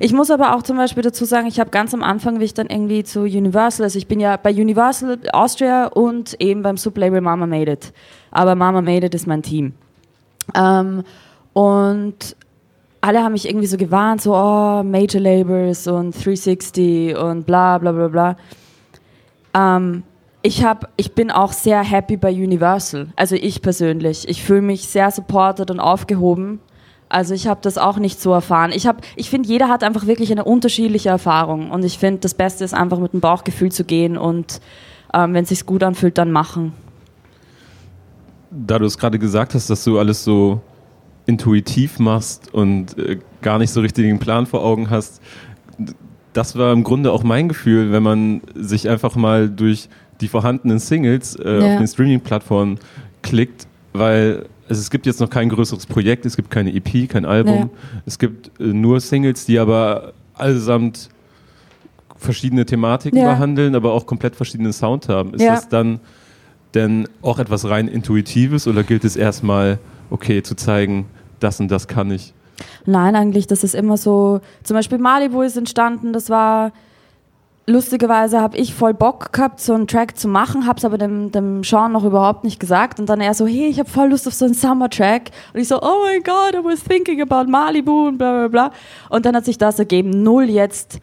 [0.00, 2.54] Ich muss aber auch zum Beispiel dazu sagen, ich habe ganz am Anfang, wie ich
[2.54, 7.20] dann irgendwie zu Universal, also ich bin ja bei Universal Austria und eben beim Sublabel
[7.20, 7.92] Mama Made It.
[8.30, 9.74] Aber Mama Made It ist mein Team.
[10.54, 11.04] Ähm,
[11.52, 12.36] und
[13.00, 17.92] alle haben mich irgendwie so gewarnt, so, oh, Major Labels und 360 und bla bla
[17.92, 18.36] bla bla.
[19.54, 20.02] Ähm,
[20.42, 24.28] ich, hab, ich bin auch sehr happy bei Universal, also ich persönlich.
[24.28, 26.60] Ich fühle mich sehr supported und aufgehoben.
[27.08, 28.70] Also ich habe das auch nicht so erfahren.
[28.72, 31.70] Ich, ich finde, jeder hat einfach wirklich eine unterschiedliche Erfahrung.
[31.70, 34.60] Und ich finde, das Beste ist einfach mit dem Bauchgefühl zu gehen und
[35.12, 36.72] ähm, wenn es sich gut anfühlt, dann machen.
[38.50, 40.60] Da du es gerade gesagt hast, dass du alles so
[41.30, 45.22] intuitiv machst und äh, gar nicht so richtig den Plan vor Augen hast,
[46.32, 49.88] das war im Grunde auch mein Gefühl, wenn man sich einfach mal durch
[50.20, 51.72] die vorhandenen Singles äh, ja.
[51.72, 52.78] auf den Streaming-Plattformen
[53.22, 57.24] klickt, weil also es gibt jetzt noch kein größeres Projekt, es gibt keine EP, kein
[57.24, 57.68] Album, ja.
[58.06, 61.10] es gibt äh, nur Singles, die aber allesamt
[62.16, 63.32] verschiedene Thematiken ja.
[63.32, 65.34] behandeln, aber auch komplett verschiedenen Sound haben.
[65.34, 66.00] Ist das dann
[66.74, 69.78] denn auch etwas rein Intuitives oder gilt es erstmal,
[70.10, 71.06] okay, zu zeigen,
[71.42, 72.34] das und das kann ich?
[72.86, 74.40] Nein, eigentlich, das ist immer so.
[74.62, 76.72] Zum Beispiel Malibu ist entstanden, das war
[77.66, 81.30] lustigerweise habe ich voll Bock gehabt, so einen Track zu machen, habe es aber dem,
[81.30, 82.98] dem Sean noch überhaupt nicht gesagt.
[82.98, 85.30] Und dann er so, hey, ich habe voll Lust auf so einen Summer-Track.
[85.54, 88.72] Und ich so, oh my God, I was thinking about Malibu und bla bla bla.
[89.08, 90.98] Und dann hat sich das ergeben, null jetzt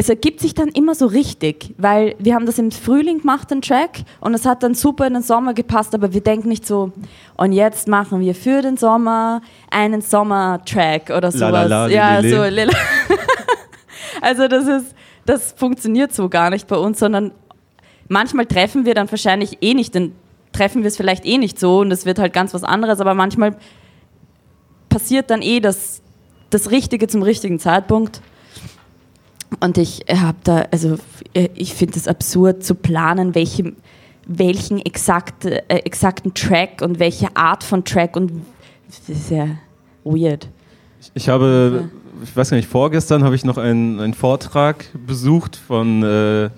[0.00, 3.62] es ergibt sich dann immer so richtig, weil wir haben das im Frühling gemacht, den
[3.62, 6.92] Track, und es hat dann super in den Sommer gepasst, aber wir denken nicht so,
[7.36, 11.50] und jetzt machen wir für den Sommer einen Sommertrack oder sowas.
[11.50, 12.72] La, la, la, ja, so lila.
[14.20, 14.94] Also das ist,
[15.26, 17.32] das funktioniert so gar nicht bei uns, sondern
[18.08, 20.12] manchmal treffen wir dann wahrscheinlich eh nicht, dann
[20.52, 23.14] treffen wir es vielleicht eh nicht so und es wird halt ganz was anderes, aber
[23.14, 23.56] manchmal
[24.88, 26.02] passiert dann eh das,
[26.50, 28.22] das Richtige zum richtigen Zeitpunkt.
[29.60, 30.98] Und ich habe da, also
[31.32, 33.72] ich finde es absurd zu planen, welche,
[34.26, 38.44] welchen exakt, äh, exakten Track und welche Art von Track und
[38.88, 39.48] das ist ja
[40.04, 40.48] weird.
[41.00, 41.90] Ich, ich habe,
[42.22, 46.50] ich weiß gar nicht, vorgestern habe ich noch einen, einen Vortrag besucht von äh,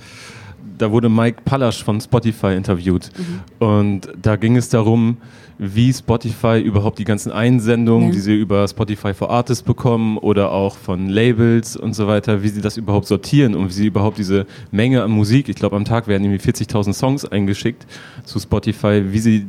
[0.81, 3.11] da wurde Mike Pallasch von Spotify interviewt.
[3.16, 3.66] Mhm.
[3.66, 5.18] Und da ging es darum,
[5.62, 8.14] wie Spotify überhaupt die ganzen Einsendungen, ja.
[8.14, 12.49] die sie über Spotify for Artists bekommen oder auch von Labels und so weiter, wie
[12.49, 15.85] sie das überhaupt sortieren und wie sie überhaupt diese Menge an Musik, ich glaube am
[15.85, 17.87] Tag werden irgendwie 40.000 Songs eingeschickt
[18.25, 19.46] zu Spotify, wie sie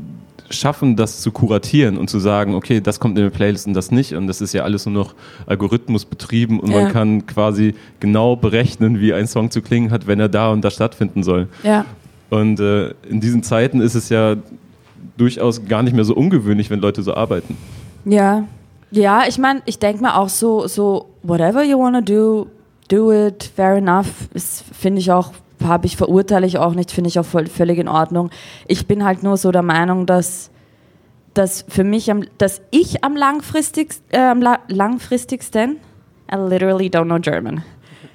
[0.50, 3.89] schaffen, das zu kuratieren und zu sagen, okay, das kommt in eine Playlist und das
[3.89, 4.13] nicht.
[4.13, 6.82] Und das ist ja alles nur noch Algorithmus betrieben und ja.
[6.82, 10.62] man kann quasi genau berechnen, wie ein Song zu klingen hat, wenn er da und
[10.62, 11.47] da stattfinden soll.
[11.63, 11.86] Ja.
[12.30, 14.36] Und äh, in diesen Zeiten ist es ja
[15.22, 17.56] durchaus gar nicht mehr so ungewöhnlich, wenn Leute so arbeiten.
[18.06, 18.44] Ja,
[18.90, 22.48] ja, ich meine, ich denke mir auch so, so, whatever you wanna do,
[22.90, 24.08] do it, fair enough,
[24.74, 25.32] finde ich auch
[25.64, 28.32] habe ich, verurteile ich auch nicht, finde ich auch voll, völlig in Ordnung.
[28.68, 30.50] Ich bin halt nur so der Meinung, dass,
[31.36, 35.78] dass für mich, am, dass ich am langfristigsten, äh, am la langfristigsten,
[36.34, 37.64] I literally don't know German.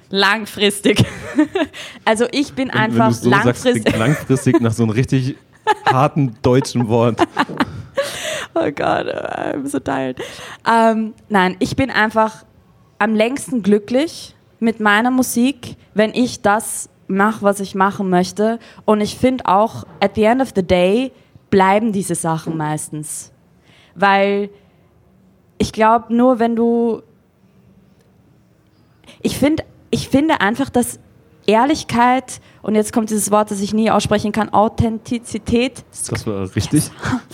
[0.09, 1.05] Langfristig.
[2.05, 3.83] also ich bin wenn, einfach wenn so langfristig.
[3.83, 5.37] Sagst, langfristig nach so einem richtig
[5.85, 7.21] harten deutschen Wort.
[8.55, 10.19] oh Gott, I'm so tired.
[10.67, 12.45] Ähm, nein, ich bin einfach
[12.99, 18.59] am längsten glücklich mit meiner Musik, wenn ich das mache, was ich machen möchte.
[18.85, 21.11] Und ich finde auch, at the end of the day,
[21.49, 23.31] bleiben diese Sachen meistens.
[23.95, 24.49] Weil
[25.57, 27.01] ich glaube, nur wenn du.
[29.21, 30.99] Ich, find, ich finde einfach, dass
[31.47, 35.83] Ehrlichkeit, und jetzt kommt dieses Wort, das ich nie aussprechen kann, Authentizität.
[36.09, 36.91] Das war richtig.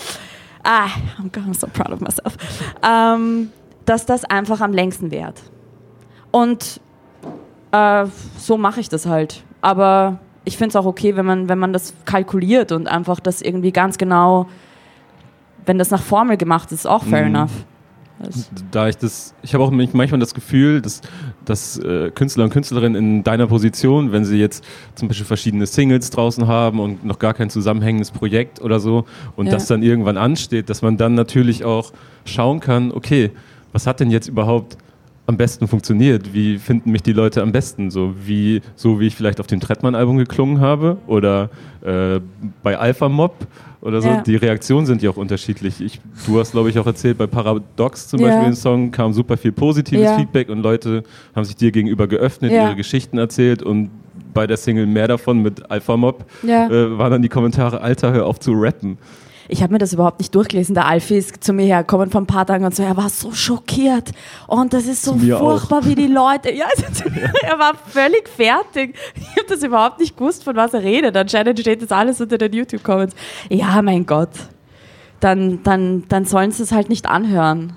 [0.63, 0.86] ah,
[1.19, 2.38] I'm, I'm so proud of myself.
[2.88, 3.52] Ähm,
[3.86, 5.41] dass das einfach am längsten währt.
[6.32, 6.80] Und
[7.71, 8.06] äh,
[8.38, 9.43] so mache ich das halt.
[9.62, 13.41] Aber ich finde es auch okay, wenn man, wenn man das kalkuliert und einfach das
[13.41, 14.47] irgendwie ganz genau,
[15.65, 17.36] wenn das nach Formel gemacht ist, auch fair mhm.
[17.36, 17.52] enough.
[18.72, 21.02] Da ich das, ich habe auch manchmal das Gefühl, dass,
[21.46, 24.64] dass äh, Künstler und Künstlerinnen in deiner Position, wenn sie jetzt
[24.96, 29.06] zum Beispiel verschiedene Singles draußen haben und noch gar kein zusammenhängendes Projekt oder so
[29.36, 29.54] und ja.
[29.54, 31.92] das dann irgendwann ansteht, dass man dann natürlich auch
[32.26, 33.32] schauen kann, okay,
[33.72, 34.78] was hat denn jetzt überhaupt
[35.26, 36.34] am besten funktioniert?
[36.34, 37.92] Wie finden mich die Leute am besten?
[37.92, 41.50] So wie, so wie ich vielleicht auf dem Trettmann-Album geklungen habe oder
[41.82, 42.20] äh,
[42.62, 43.36] bei Alpha Mob
[43.82, 44.10] oder so.
[44.10, 44.22] Ja.
[44.22, 45.82] Die Reaktionen sind ja auch unterschiedlich.
[45.82, 48.28] Ich, du hast, glaube ich, auch erzählt, bei Paradox zum ja.
[48.28, 50.18] Beispiel im Song kam super viel positives ja.
[50.18, 51.04] Feedback und Leute
[51.36, 53.90] haben sich dir gegenüber geöffnet, ihre Geschichten erzählt und
[54.34, 58.26] bei der Single mehr davon mit Alpha Mob äh, waren dann die Kommentare, Alter, hör
[58.26, 58.98] auf zu rappen
[59.47, 60.75] ich habe mir das überhaupt nicht durchgelesen.
[60.75, 63.32] Der Alfie ist zu mir hergekommen vor ein paar Tagen und so, er war so
[63.32, 64.12] schockiert
[64.47, 65.86] und das ist so furchtbar, auch.
[65.86, 66.51] wie die Leute.
[66.53, 67.03] Ja, also,
[67.43, 68.95] er war völlig fertig.
[69.15, 71.15] Ich habe das überhaupt nicht gewusst, von was er redet.
[71.15, 73.15] Anscheinend steht das alles unter den YouTube-Comments.
[73.49, 74.32] Ja, mein Gott.
[75.19, 77.73] Dann, dann, dann sollen sie es halt nicht anhören,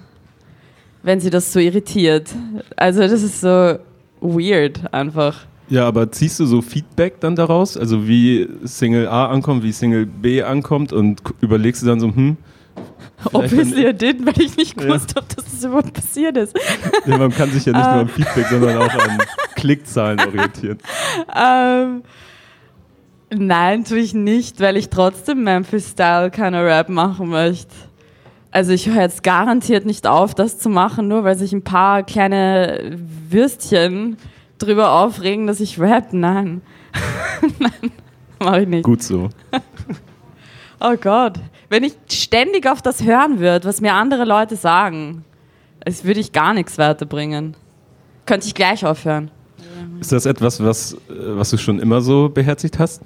[1.03, 2.31] wenn sie das so irritiert.
[2.77, 3.79] Also das ist so
[4.21, 5.47] weird einfach.
[5.69, 7.77] Ja, aber ziehst du so Feedback dann daraus?
[7.77, 12.37] Also wie Single A ankommt, wie Single B ankommt und überlegst du dann so, hm,
[13.33, 15.17] Obviously I did, weil ich nicht gewusst ja.
[15.17, 16.57] habe, dass das überhaupt passiert ist.
[17.07, 19.19] Ja, man kann sich ja nicht nur am Feedback, sondern auch an
[19.55, 20.79] Klickzahlen orientieren.
[21.35, 22.03] Ähm,
[23.31, 27.75] nein, tue ich nicht, weil ich trotzdem Memphis-Style keine Rap machen möchte.
[28.51, 32.03] Also ich höre jetzt garantiert nicht auf, das zu machen, nur weil sich ein paar
[32.05, 32.97] kleine
[33.29, 34.17] Würstchen
[34.59, 36.13] drüber aufregen, dass ich rap.
[36.13, 36.63] Nein.
[37.59, 37.93] Nein,
[38.39, 38.85] mache ich nicht.
[38.85, 39.31] Gut so.
[40.81, 41.39] oh Gott.
[41.69, 45.25] Wenn ich ständig auf das hören würde, was mir andere Leute sagen,
[45.81, 47.57] es würde ich gar nichts weiterbringen.
[48.25, 49.31] Könnte ich gleich aufhören.
[50.01, 53.03] Ist das etwas, was, äh, was du schon immer so beherzigt hast?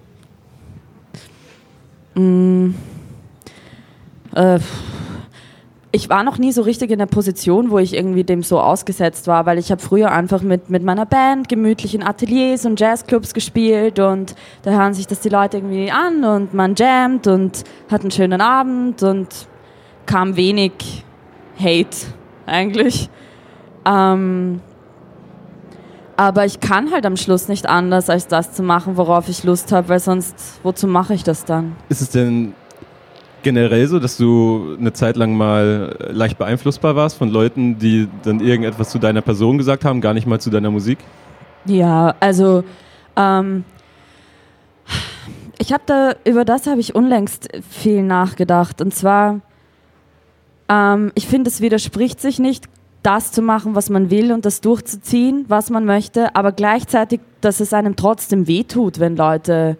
[2.14, 2.70] Mm.
[4.34, 4.58] Äh,
[5.92, 9.26] ich war noch nie so richtig in der Position, wo ich irgendwie dem so ausgesetzt
[9.26, 13.34] war, weil ich habe früher einfach mit, mit meiner Band gemütlich in Ateliers und Jazzclubs
[13.34, 18.02] gespielt und da hören sich das die Leute irgendwie an und man jammt und hat
[18.02, 19.28] einen schönen Abend und
[20.06, 21.04] kam wenig
[21.58, 21.96] Hate
[22.46, 23.10] eigentlich.
[23.84, 24.60] Ähm,
[26.16, 29.72] aber ich kann halt am Schluss nicht anders, als das zu machen, worauf ich Lust
[29.72, 31.76] habe, weil sonst, wozu mache ich das dann?
[31.88, 32.54] Ist es denn
[33.42, 38.40] generell so, dass du eine Zeit lang mal leicht beeinflussbar warst von Leuten, die dann
[38.40, 40.98] irgendetwas zu deiner Person gesagt haben, gar nicht mal zu deiner Musik?
[41.64, 42.64] Ja, also
[43.16, 43.64] ähm,
[45.58, 49.40] ich habe da über das habe ich unlängst viel nachgedacht und zwar
[50.68, 52.64] ähm, ich finde es widerspricht sich nicht
[53.02, 57.60] das zu machen, was man will und das durchzuziehen, was man möchte, aber gleichzeitig, dass
[57.60, 59.78] es einem trotzdem wehtut, wenn Leute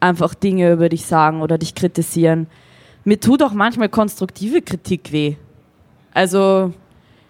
[0.00, 2.48] einfach Dinge über dich sagen oder dich kritisieren
[3.06, 5.36] mir tut auch manchmal konstruktive Kritik weh.
[6.12, 6.72] Also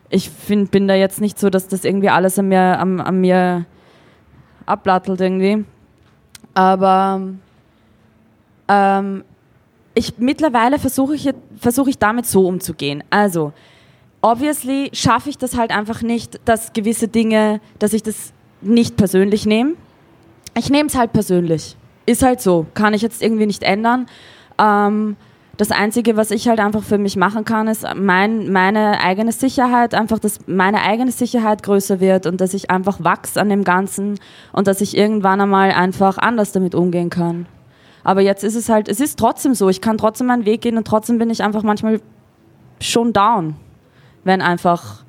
[0.09, 3.21] ich find, bin da jetzt nicht so, dass das irgendwie alles an mir, an, an
[3.21, 3.67] mir
[4.65, 5.65] ablattelt irgendwie.
[6.55, 7.21] Aber
[8.69, 9.25] ähm,
[9.95, 13.05] ich mittlerweile versuche ich, versuch ich damit so umzugehen.
[13.11, 13.53] Also,
[14.23, 19.45] obviously schaffe ich das halt einfach nicht, dass gewisse Dinge, dass ich das nicht persönlich
[19.45, 19.75] nehme.
[20.57, 21.77] Ich nehme es halt persönlich.
[22.07, 22.65] Ist halt so.
[22.73, 24.07] Kann ich jetzt irgendwie nicht ändern.
[24.59, 25.17] Ähm,
[25.57, 29.95] das Einzige, was ich halt einfach für mich machen kann, ist mein, meine eigene Sicherheit,
[29.95, 34.19] einfach, dass meine eigene Sicherheit größer wird und dass ich einfach wachse an dem Ganzen
[34.53, 37.47] und dass ich irgendwann einmal einfach anders damit umgehen kann.
[38.05, 40.77] Aber jetzt ist es halt, es ist trotzdem so, ich kann trotzdem meinen Weg gehen
[40.77, 42.01] und trotzdem bin ich einfach manchmal
[42.81, 43.57] schon down,
[44.25, 45.05] wenn einfach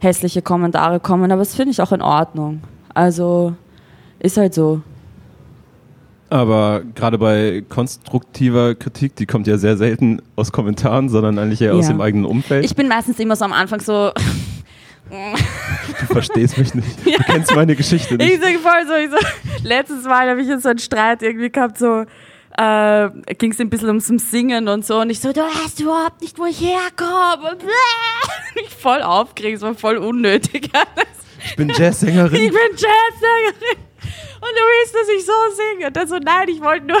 [0.00, 1.30] hässliche Kommentare kommen.
[1.30, 2.60] Aber das finde ich auch in Ordnung.
[2.92, 3.54] Also
[4.18, 4.82] ist halt so.
[6.32, 11.74] Aber gerade bei konstruktiver Kritik, die kommt ja sehr selten aus Kommentaren, sondern eigentlich eher
[11.74, 11.78] ja.
[11.78, 12.64] aus dem eigenen Umfeld.
[12.64, 14.12] Ich bin meistens immer so am Anfang so.
[15.10, 16.88] du verstehst mich nicht.
[17.04, 17.18] Ja.
[17.18, 18.32] Du kennst meine Geschichte nicht.
[18.32, 21.50] Ich sag voll so, ich so letztes Mal habe ich jetzt so einen Streit irgendwie
[21.50, 22.06] gehabt, so
[22.56, 26.22] äh, ging es ein bisschen ums Singen und so und ich so, du weißt überhaupt
[26.22, 27.58] nicht, wo ich herkomme.
[28.54, 30.70] Ich voll aufgeregt, es war voll unnötig.
[31.44, 32.34] Ich bin Jazzsängerin.
[32.34, 33.91] Ich bin Jazzsängerin
[34.48, 35.86] willst, dass ich so singe.
[35.88, 36.98] Und dann so, nein, ich wollte nur.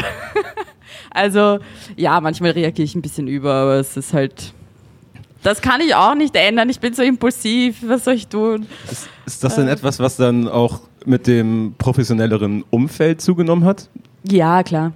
[1.10, 1.58] also,
[1.96, 4.52] ja, manchmal reagiere ich ein bisschen über, aber es ist halt.
[5.42, 6.68] Das kann ich auch nicht ändern.
[6.68, 7.78] Ich bin so impulsiv.
[7.86, 8.66] Was soll ich tun?
[8.90, 9.72] Ist, ist das denn äh.
[9.72, 13.88] etwas, was dann auch mit dem professionelleren Umfeld zugenommen hat?
[14.22, 14.92] Ja, klar.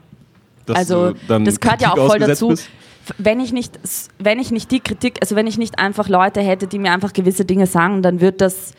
[0.66, 2.48] Dass also, das gehört ja auch voll dazu.
[2.48, 2.70] Bist?
[3.18, 3.78] wenn ich nicht,
[4.18, 7.12] wenn ich nicht die Kritik, also wenn ich nicht einfach Leute hätte, die mir einfach
[7.12, 8.72] gewisse Dinge sagen, dann wird das,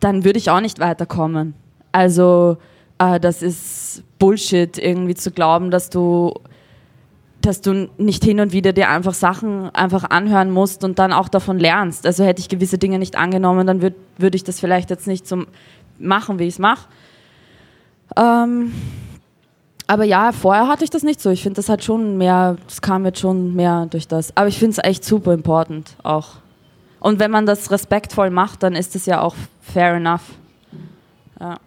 [0.00, 1.54] dann würde ich auch nicht weiterkommen.
[1.94, 2.56] Also
[2.98, 6.34] äh, das ist Bullshit, irgendwie zu glauben, dass du
[7.40, 11.28] dass du nicht hin und wieder dir einfach Sachen einfach anhören musst und dann auch
[11.28, 12.06] davon lernst.
[12.06, 15.28] Also hätte ich gewisse Dinge nicht angenommen, dann würde würd ich das vielleicht jetzt nicht
[15.28, 15.44] so
[15.98, 16.88] machen, wie ich es mache.
[18.16, 18.72] Ähm,
[19.86, 21.28] aber ja, vorher hatte ich das nicht so.
[21.28, 24.34] Ich finde, das hat schon mehr, das kam jetzt schon mehr durch das.
[24.36, 26.36] Aber ich finde es echt super important auch.
[26.98, 30.22] Und wenn man das respektvoll macht, dann ist es ja auch fair enough.
[31.38, 31.58] Ja.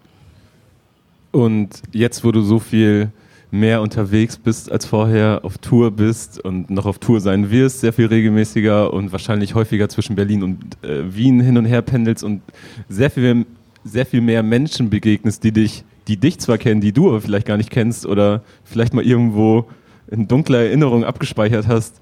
[1.38, 3.12] Und jetzt, wo du so viel
[3.52, 7.94] mehr unterwegs bist als vorher, auf Tour bist und noch auf Tour sein wirst, sehr
[7.94, 12.42] viel regelmäßiger und wahrscheinlich häufiger zwischen Berlin und äh, Wien hin und her pendelst und
[12.90, 13.46] sehr viel,
[13.84, 17.46] sehr viel mehr Menschen begegnest, die dich, die dich zwar kennen, die du aber vielleicht
[17.46, 19.68] gar nicht kennst oder vielleicht mal irgendwo
[20.08, 22.00] in dunkler Erinnerung abgespeichert hast.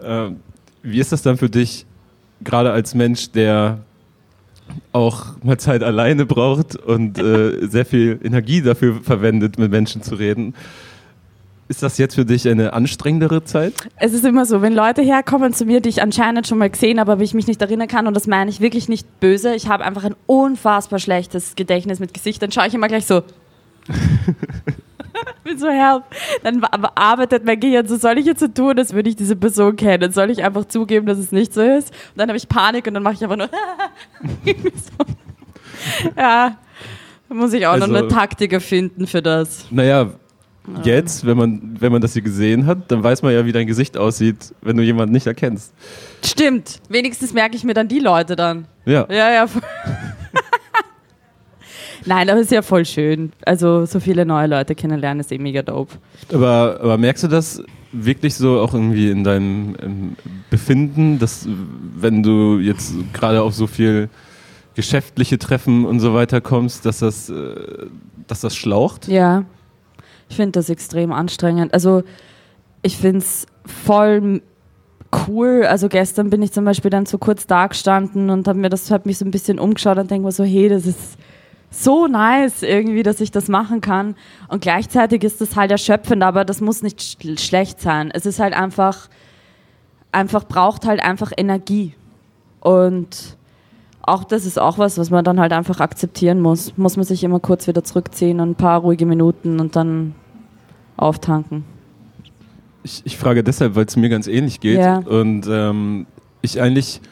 [0.00, 0.30] Äh,
[0.84, 1.84] wie ist das dann für dich,
[2.44, 3.80] gerade als Mensch, der
[4.92, 10.14] auch mal Zeit alleine braucht und äh, sehr viel Energie dafür verwendet, mit Menschen zu
[10.14, 10.54] reden.
[11.68, 13.74] Ist das jetzt für dich eine anstrengendere Zeit?
[13.96, 16.98] Es ist immer so, wenn Leute herkommen zu mir, die ich anscheinend schon mal gesehen
[16.98, 19.68] habe, aber ich mich nicht erinnern kann, und das meine ich wirklich nicht böse, ich
[19.68, 23.22] habe einfach ein unfassbar schlechtes Gedächtnis mit Gesichtern, schaue ich immer gleich so.
[25.44, 26.04] bin so help.
[26.42, 29.76] Dann arbeitet mein Gehirn so, soll ich jetzt so tun, als würde ich diese Person
[29.76, 30.12] kennen?
[30.12, 31.90] Soll ich einfach zugeben, dass es nicht so ist?
[31.90, 33.48] Und dann habe ich Panik und dann mache ich einfach nur
[36.16, 36.58] Ja,
[37.28, 39.66] da muss ich auch also, noch eine Taktik erfinden für das.
[39.70, 40.10] Naja,
[40.82, 43.66] jetzt, wenn man, wenn man das hier gesehen hat, dann weiß man ja, wie dein
[43.66, 45.72] Gesicht aussieht, wenn du jemanden nicht erkennst.
[46.24, 46.80] Stimmt.
[46.88, 48.66] Wenigstens merke ich mir dann die Leute dann.
[48.84, 49.06] Ja.
[49.10, 49.46] Ja, ja.
[52.06, 53.32] Nein, aber ist ja voll schön.
[53.44, 55.94] Also so viele neue Leute kennenlernen ist eh mega dope.
[56.32, 60.16] Aber, aber merkst du das wirklich so auch irgendwie in deinem
[60.50, 61.48] Befinden, dass
[61.96, 64.08] wenn du jetzt gerade auf so viel
[64.74, 67.54] geschäftliche Treffen und so weiter kommst, dass das, äh,
[68.26, 69.08] dass das schlaucht?
[69.08, 69.44] Ja,
[70.28, 71.74] ich finde das extrem anstrengend.
[71.74, 72.04] Also
[72.82, 74.42] ich finde es voll
[75.26, 75.64] cool.
[75.66, 78.90] Also gestern bin ich zum Beispiel dann so kurz da gestanden und habe mir das,
[78.90, 81.18] hab mich so ein bisschen umgeschaut und denke mir so, hey, das ist
[81.70, 84.16] so nice irgendwie, dass ich das machen kann.
[84.48, 88.10] Und gleichzeitig ist das halt erschöpfend, aber das muss nicht sch schlecht sein.
[88.12, 89.08] Es ist halt einfach,
[90.12, 91.94] einfach braucht halt einfach Energie.
[92.60, 93.36] Und
[94.02, 96.76] auch das ist auch was, was man dann halt einfach akzeptieren muss.
[96.78, 100.14] Muss man sich immer kurz wieder zurückziehen und ein paar ruhige Minuten und dann
[100.96, 101.64] auftanken.
[102.82, 104.98] Ich, ich frage deshalb, weil es mir ganz ähnlich geht ja.
[104.98, 106.06] und ähm,
[106.40, 107.02] ich eigentlich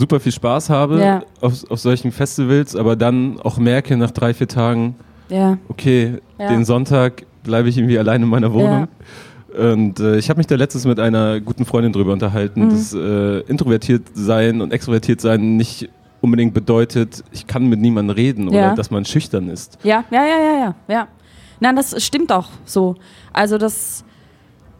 [0.00, 1.22] super viel Spaß habe ja.
[1.40, 4.96] auf, auf solchen Festivals, aber dann auch merke nach drei, vier Tagen,
[5.28, 5.58] ja.
[5.68, 8.88] okay, den Sonntag bleibe ich irgendwie allein in meiner Wohnung.
[9.56, 12.70] Und äh, ich habe mich da letztens mit einer guten Freundin drüber unterhalten, mhm.
[12.70, 18.48] dass äh, introvertiert sein und extrovertiert sein nicht unbedingt bedeutet, ich kann mit niemandem reden
[18.48, 19.78] oder dass man schüchtern ist.
[19.82, 21.08] Ja, ja, ja, ja, ja, ja.
[21.60, 22.94] Nein, das stimmt auch so.
[23.32, 24.04] Also das,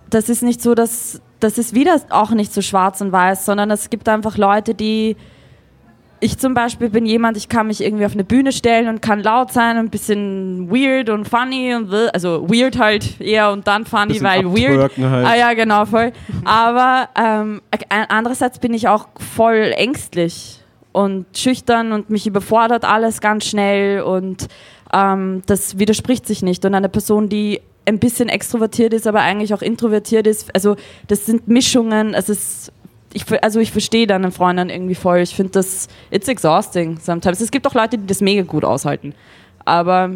[0.08, 3.70] das ist nicht so, dass das ist wieder auch nicht so schwarz und weiß, sondern
[3.70, 5.16] es gibt einfach Leute, die
[6.20, 9.22] ich zum Beispiel bin jemand, ich kann mich irgendwie auf eine Bühne stellen und kann
[9.22, 14.22] laut sein, ein bisschen weird und funny und also weird halt eher und dann funny,
[14.22, 14.96] weil weird.
[14.98, 15.26] Halt.
[15.26, 16.12] Ah ja, genau, voll.
[16.44, 17.62] Aber ähm,
[18.08, 20.60] andererseits bin ich auch voll ängstlich
[20.92, 24.48] und schüchtern und mich überfordert alles ganz schnell und
[24.92, 26.64] ähm, das widerspricht sich nicht.
[26.64, 30.76] Und eine Person, die ein bisschen extrovertiert ist, aber eigentlich auch introvertiert ist, also
[31.08, 32.72] das sind Mischungen, es ist
[33.12, 35.18] ich, also ich verstehe deine Freundin irgendwie voll.
[35.18, 37.40] Ich finde das, it's exhausting sometimes.
[37.40, 39.14] Es gibt auch Leute, die das mega gut aushalten.
[39.64, 40.10] Aber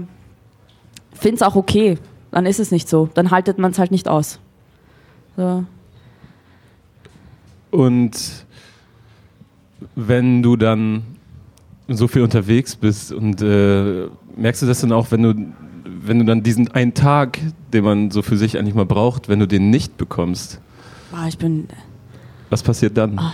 [1.12, 1.98] finde es auch okay.
[2.30, 3.08] Dann ist es nicht so.
[3.14, 4.38] Dann haltet man es halt nicht aus.
[5.36, 5.64] So.
[7.70, 8.46] Und
[9.96, 11.02] wenn du dann
[11.88, 15.34] so viel unterwegs bist und äh, merkst du das dann auch, wenn du,
[15.84, 17.38] wenn du dann diesen einen Tag,
[17.74, 20.60] den man so für sich eigentlich mal braucht, wenn du den nicht bekommst?
[21.10, 21.68] Boah, ich bin.
[22.50, 23.18] Was passiert dann?
[23.18, 23.32] Oh.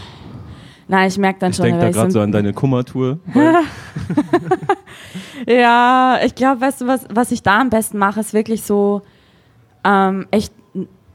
[0.89, 1.67] Nein, ich merke dann ich schon.
[1.67, 3.21] Ich denke da gerade so an deine Kummertour.
[5.47, 9.03] ja, ich glaube, weißt du, was, was ich da am besten mache, ist wirklich so
[9.85, 10.53] ähm, echt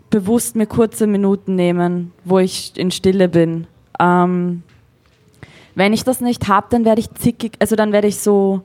[0.09, 3.67] bewusst mir kurze Minuten nehmen, wo ich in Stille bin.
[3.99, 4.63] Ähm,
[5.75, 8.61] wenn ich das nicht habe, dann werde ich zickig, also dann werde ich so,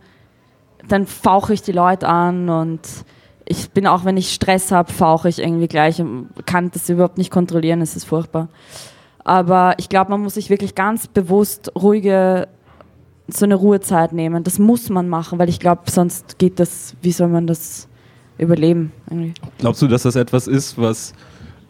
[0.87, 2.81] dann fauche ich die Leute an und
[3.51, 7.19] ich bin auch, wenn ich Stress habe, fauche ich irgendwie gleich und kann das überhaupt
[7.19, 8.49] nicht kontrollieren, es ist furchtbar.
[9.25, 12.47] Aber ich glaube, man muss sich wirklich ganz bewusst ruhige,
[13.27, 14.45] so eine Ruhezeit nehmen.
[14.45, 17.89] Das muss man machen, weil ich glaube, sonst geht das, wie soll man das
[18.39, 18.93] überleben?
[19.11, 19.35] Irgendwie.
[19.59, 21.13] Glaubst du, dass das etwas ist, was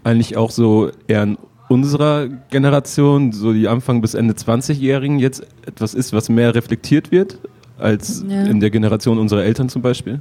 [0.05, 1.39] eigentlich auch so eher ein
[1.71, 7.39] unserer Generation, so die Anfang bis Ende 20-Jährigen, jetzt etwas ist, was mehr reflektiert wird
[7.79, 8.43] als ja.
[8.45, 10.21] in der Generation unserer Eltern zum Beispiel?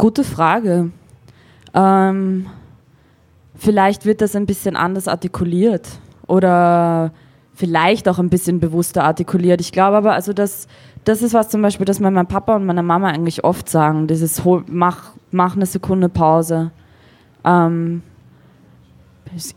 [0.00, 0.90] Gute Frage.
[1.74, 2.46] Ähm,
[3.54, 5.86] vielleicht wird das ein bisschen anders artikuliert
[6.26, 7.12] oder
[7.52, 9.60] vielleicht auch ein bisschen bewusster artikuliert.
[9.60, 10.68] Ich glaube aber, also das,
[11.04, 14.42] das ist was zum Beispiel, das mein Papa und meine Mama eigentlich oft sagen, dieses
[14.68, 16.70] mach, mach eine Sekunde Pause.
[17.44, 18.00] Ähm,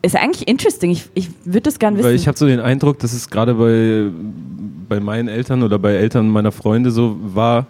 [0.01, 0.91] ist eigentlich interesting.
[0.91, 2.07] Ich, ich würde das gerne wissen.
[2.07, 4.11] Weil ich habe so den Eindruck, dass es gerade bei,
[4.89, 7.65] bei meinen Eltern oder bei Eltern meiner Freunde so war,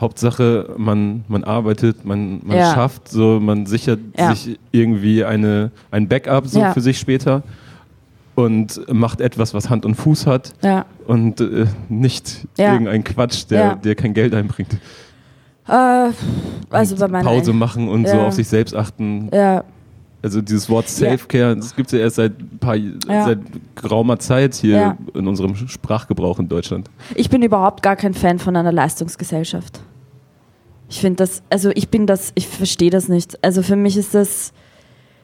[0.00, 2.74] Hauptsache, man, man arbeitet, man, man ja.
[2.74, 4.34] schafft, so, man sichert ja.
[4.34, 6.72] sich irgendwie eine, ein Backup so ja.
[6.72, 7.42] für sich später
[8.34, 10.52] und macht etwas, was Hand und Fuß hat
[11.06, 14.76] und äh, nicht irgendein Quatsch, der, der kein Geld einbringt.
[15.68, 16.10] Äh,
[16.70, 19.30] also bei Pause machen und so auf sich selbst achten.
[19.32, 19.64] Ja.
[20.24, 21.54] Also dieses Wort Self-Care, ja.
[21.54, 23.26] das gibt es ja erst seit, paar, ja.
[23.26, 23.40] seit
[23.74, 24.98] geraumer Zeit hier ja.
[25.12, 26.88] in unserem Sprachgebrauch in Deutschland.
[27.14, 29.80] Ich bin überhaupt gar kein Fan von einer Leistungsgesellschaft.
[30.88, 33.44] Ich finde das, also ich bin das, ich verstehe das nicht.
[33.44, 34.54] Also für mich ist das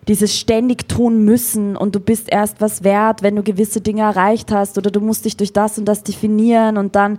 [0.07, 4.53] dieses ständig tun müssen und du bist erst was wert, wenn du gewisse Dinge erreicht
[4.53, 7.17] hast oder du musst dich durch das und das definieren und dann,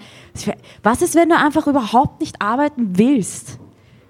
[0.83, 3.57] was ist, wenn du einfach überhaupt nicht arbeiten willst?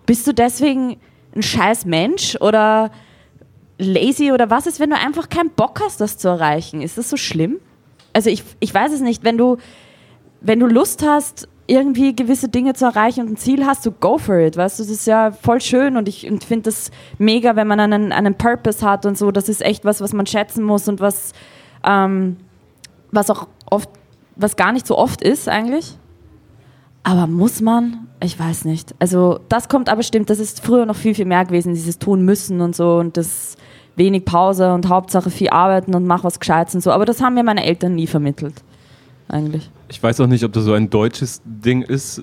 [0.05, 0.97] Bist du deswegen
[1.33, 2.91] ein scheiß Mensch oder
[3.81, 6.81] lazy oder was ist, wenn du einfach keinen Bock hast, das zu erreichen?
[6.81, 7.59] Ist das so schlimm?
[8.13, 9.57] Also ich, ich weiß es nicht, wenn du,
[10.41, 14.17] wenn du Lust hast, irgendwie gewisse Dinge zu erreichen und ein Ziel hast, du go
[14.17, 17.67] for it, weißt du, das ist ja voll schön und ich finde das mega, wenn
[17.67, 20.89] man einen, einen Purpose hat und so, das ist echt was, was man schätzen muss
[20.89, 21.31] und was,
[21.85, 22.37] ähm,
[23.11, 23.89] was auch oft,
[24.35, 25.97] was gar nicht so oft ist eigentlich.
[27.03, 28.07] Aber muss man?
[28.21, 28.93] Ich weiß nicht.
[28.99, 32.23] Also das kommt aber stimmt, das ist früher noch viel, viel mehr gewesen, dieses tun
[32.23, 33.55] müssen und so und das
[33.95, 36.91] wenig Pause und Hauptsache viel arbeiten und mach was Gescheites und so.
[36.91, 38.55] Aber das haben mir meine Eltern nie vermittelt,
[39.27, 39.69] eigentlich.
[39.89, 42.21] Ich weiß auch nicht, ob das so ein deutsches Ding ist.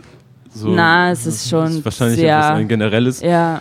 [0.51, 3.21] So, Na, es ist schon ist wahrscheinlich sehr, etwas ein generelles.
[3.21, 3.61] Ja,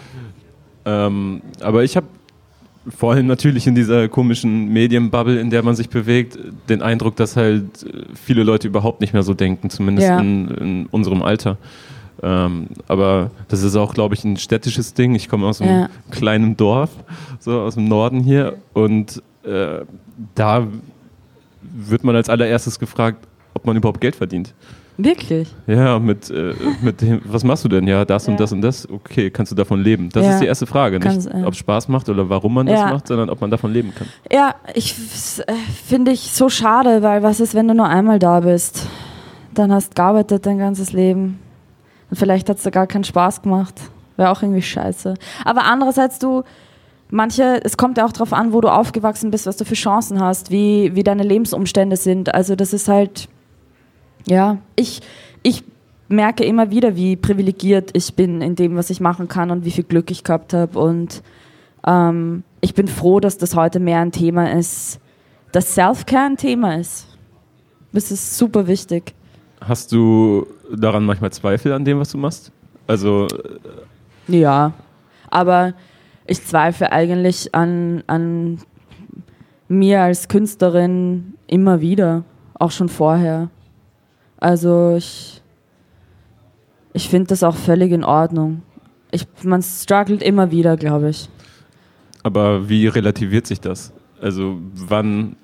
[0.86, 2.08] Ähm, aber ich habe
[2.88, 6.40] vorhin natürlich in dieser komischen Medienbubble, in der man sich bewegt,
[6.70, 10.20] den Eindruck, dass halt äh, viele Leute überhaupt nicht mehr so denken, zumindest Ja.
[10.20, 11.58] in, in unserem Alter.
[12.24, 15.14] Ähm, aber das ist auch, glaube ich, ein städtisches Ding.
[15.16, 15.90] Ich komme aus einem Ja.
[16.12, 16.90] kleinen Dorf,
[17.40, 19.80] so aus dem Norden hier, und äh,
[20.36, 20.68] da
[21.62, 24.54] wird man als allererstes gefragt, ob man überhaupt Geld verdient.
[25.00, 25.54] wirklich.
[25.68, 27.86] Ja, mit, äh, mit dem, was machst du denn?
[27.86, 28.32] Ja, das Ja.
[28.32, 28.90] und das und das.
[28.90, 30.10] Okay, kannst du davon leben?
[30.12, 30.32] Das Ja.
[30.34, 31.00] ist die erste Frage.
[31.00, 31.44] Nicht, äh.
[31.46, 34.08] ob es Spaß macht oder warum man das macht, sondern ob man davon leben kann.
[34.32, 34.96] Ja, ich
[35.46, 35.54] äh,
[35.86, 38.88] finde ich so schade, weil was ist, wenn du nur einmal da bist?
[39.54, 41.38] Dann hast gearbeitet dein ganzes Leben.
[42.10, 43.76] Und vielleicht hat es dir gar keinen Spaß gemacht.
[44.16, 45.16] Wäre auch irgendwie scheiße.
[45.46, 46.44] Aber andererseits, du,
[47.10, 50.22] manche, es kommt ja auch darauf an, wo du aufgewachsen bist, was du für Chancen
[50.22, 52.34] hast, wie, wie deine Lebensumstände sind.
[52.34, 53.30] Also das ist halt,
[54.26, 55.02] ja, ich,
[55.44, 55.64] ich
[56.08, 59.72] merke immer wieder, wie privilegiert ich bin in dem, was ich machen kann und wie
[59.72, 60.80] viel Glück ich gehabt habe.
[60.80, 61.22] Und
[61.86, 65.00] ähm, ich bin froh, dass das heute mehr ein Thema ist,
[65.52, 67.08] dass Self-Care ein Thema ist.
[67.94, 69.14] Das ist super wichtig.
[69.62, 72.52] Hast du daran manchmal Zweifel an dem, was du machst?
[72.86, 73.28] Also,
[74.28, 74.74] Ja,
[75.30, 75.74] aber
[76.26, 78.60] ich zweifle eigentlich an, an
[79.68, 83.50] mir als Künstlerin immer wieder, auch schon vorher.
[84.40, 85.42] Also ich,
[86.94, 88.62] ich finde das auch völlig in Ordnung.
[89.12, 91.30] Ich, man struggelt immer wieder, glaube ich.
[92.24, 93.94] aber wie relativiert sich das?
[94.22, 95.36] Also, wann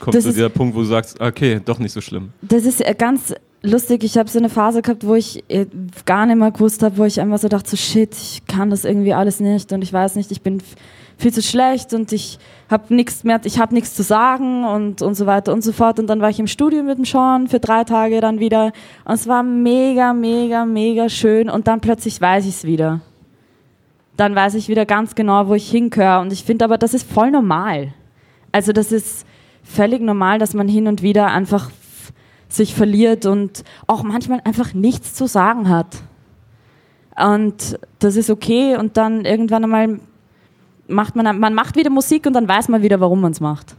[0.00, 2.30] kommt Das so dieser Punkt, wo du sagst, okay, doch nicht so schlimm?
[2.42, 4.04] Das ist äh, ganz lustig.
[4.04, 5.66] Ich habe so eine Phase gehabt, wo ich äh,
[6.06, 8.84] gar nicht mehr gewusst habe, wo ich einfach so dachte, so shit, ich kann das
[8.84, 10.62] irgendwie alles nicht und ich weiß nicht, ich bin
[11.18, 12.38] viel zu schlecht und ich
[12.70, 15.98] habe nichts mehr, ich habe nichts zu sagen und, und so weiter und so fort.
[15.98, 18.72] Und dann war ich im Studio mit dem Sean für drei Tage dann wieder
[19.04, 23.00] und es war mega, mega, mega schön und dann plötzlich weiß ich es wieder.
[24.16, 27.10] Dann weiß ich wieder ganz genau, wo ich hingehöre und ich finde aber, das ist
[27.10, 27.94] voll normal.
[28.52, 29.26] Also das ist
[29.62, 31.70] völlig normal, dass man hin und wieder einfach
[32.48, 35.98] sich verliert und auch manchmal einfach nichts zu sagen hat.
[37.16, 40.00] Und das ist okay und dann irgendwann einmal
[40.86, 43.76] macht man, man macht wieder Musik und dann weiß man wieder, warum man es macht.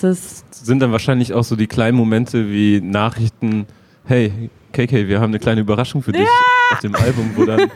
[0.00, 3.66] Das Sind dann wahrscheinlich auch so die kleinen Momente wie Nachrichten,
[4.04, 6.28] hey, KK, wir haben eine kleine Überraschung für dich
[6.72, 7.70] auf dem Album, wo dann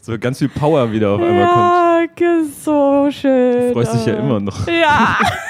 [0.00, 2.20] so ganz viel Power wieder auf einmal kommt.
[2.20, 3.68] ja, so schön.
[3.68, 4.66] Du freust dich ja immer noch.
[4.68, 5.18] Ja.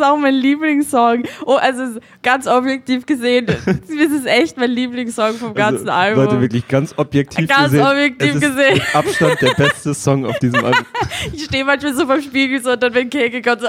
[0.00, 1.24] Ist auch mein Lieblingssong.
[1.44, 6.24] Oh, also ganz objektiv gesehen, das ist echt mein Lieblingssong vom ganzen also, Album.
[6.24, 7.86] Leute, wirklich ganz objektiv Ganz gesehen.
[7.86, 8.74] objektiv es ist gesehen.
[8.74, 10.86] Mit Abstand der beste Song auf diesem Album.
[11.34, 13.68] Ich stehe manchmal so vom Spiegel so und dann wenn Keke kommt so,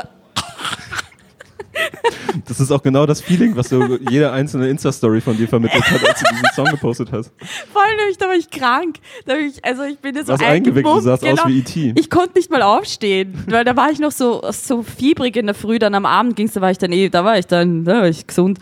[2.47, 6.07] Das ist auch genau das Feeling, was so jede einzelne Insta-Story von dir vermittelt hat,
[6.07, 7.32] als du diesen Song gepostet hast.
[7.71, 8.97] voll nämlich, da war ich krank.
[9.25, 11.93] Da war ich, also ich bin jetzt so eingewickelt, du sahst aus wie E.T..
[11.97, 15.55] Ich konnte nicht mal aufstehen, weil da war ich noch so, so fiebrig in der
[15.55, 18.01] Früh, dann am Abend ging's, da war ich dann eh, da war ich dann, da
[18.01, 18.59] war ich gesund.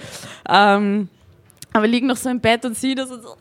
[0.47, 1.09] Ähm,
[1.74, 3.36] aber liegen noch so im Bett und sie das und so.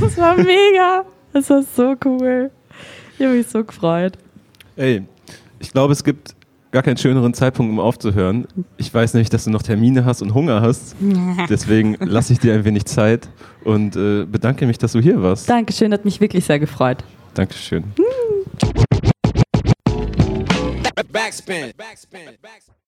[0.00, 1.04] Das war mega.
[1.32, 2.50] Das war so cool.
[3.18, 4.14] Ich habe mich so gefreut.
[4.76, 5.02] Ey,
[5.58, 6.35] ich glaube, es gibt
[6.70, 8.46] gar keinen schöneren Zeitpunkt, um aufzuhören.
[8.76, 10.96] Ich weiß nämlich, dass du noch Termine hast und Hunger hast.
[11.48, 13.28] Deswegen lasse ich dir ein wenig Zeit
[13.64, 15.48] und äh, bedanke mich, dass du hier warst.
[15.48, 16.98] Dankeschön, hat mich wirklich sehr gefreut.
[17.34, 17.84] Dankeschön.
[21.12, 21.72] Backspin.
[21.76, 22.20] Backspin.
[22.40, 22.85] Backspin.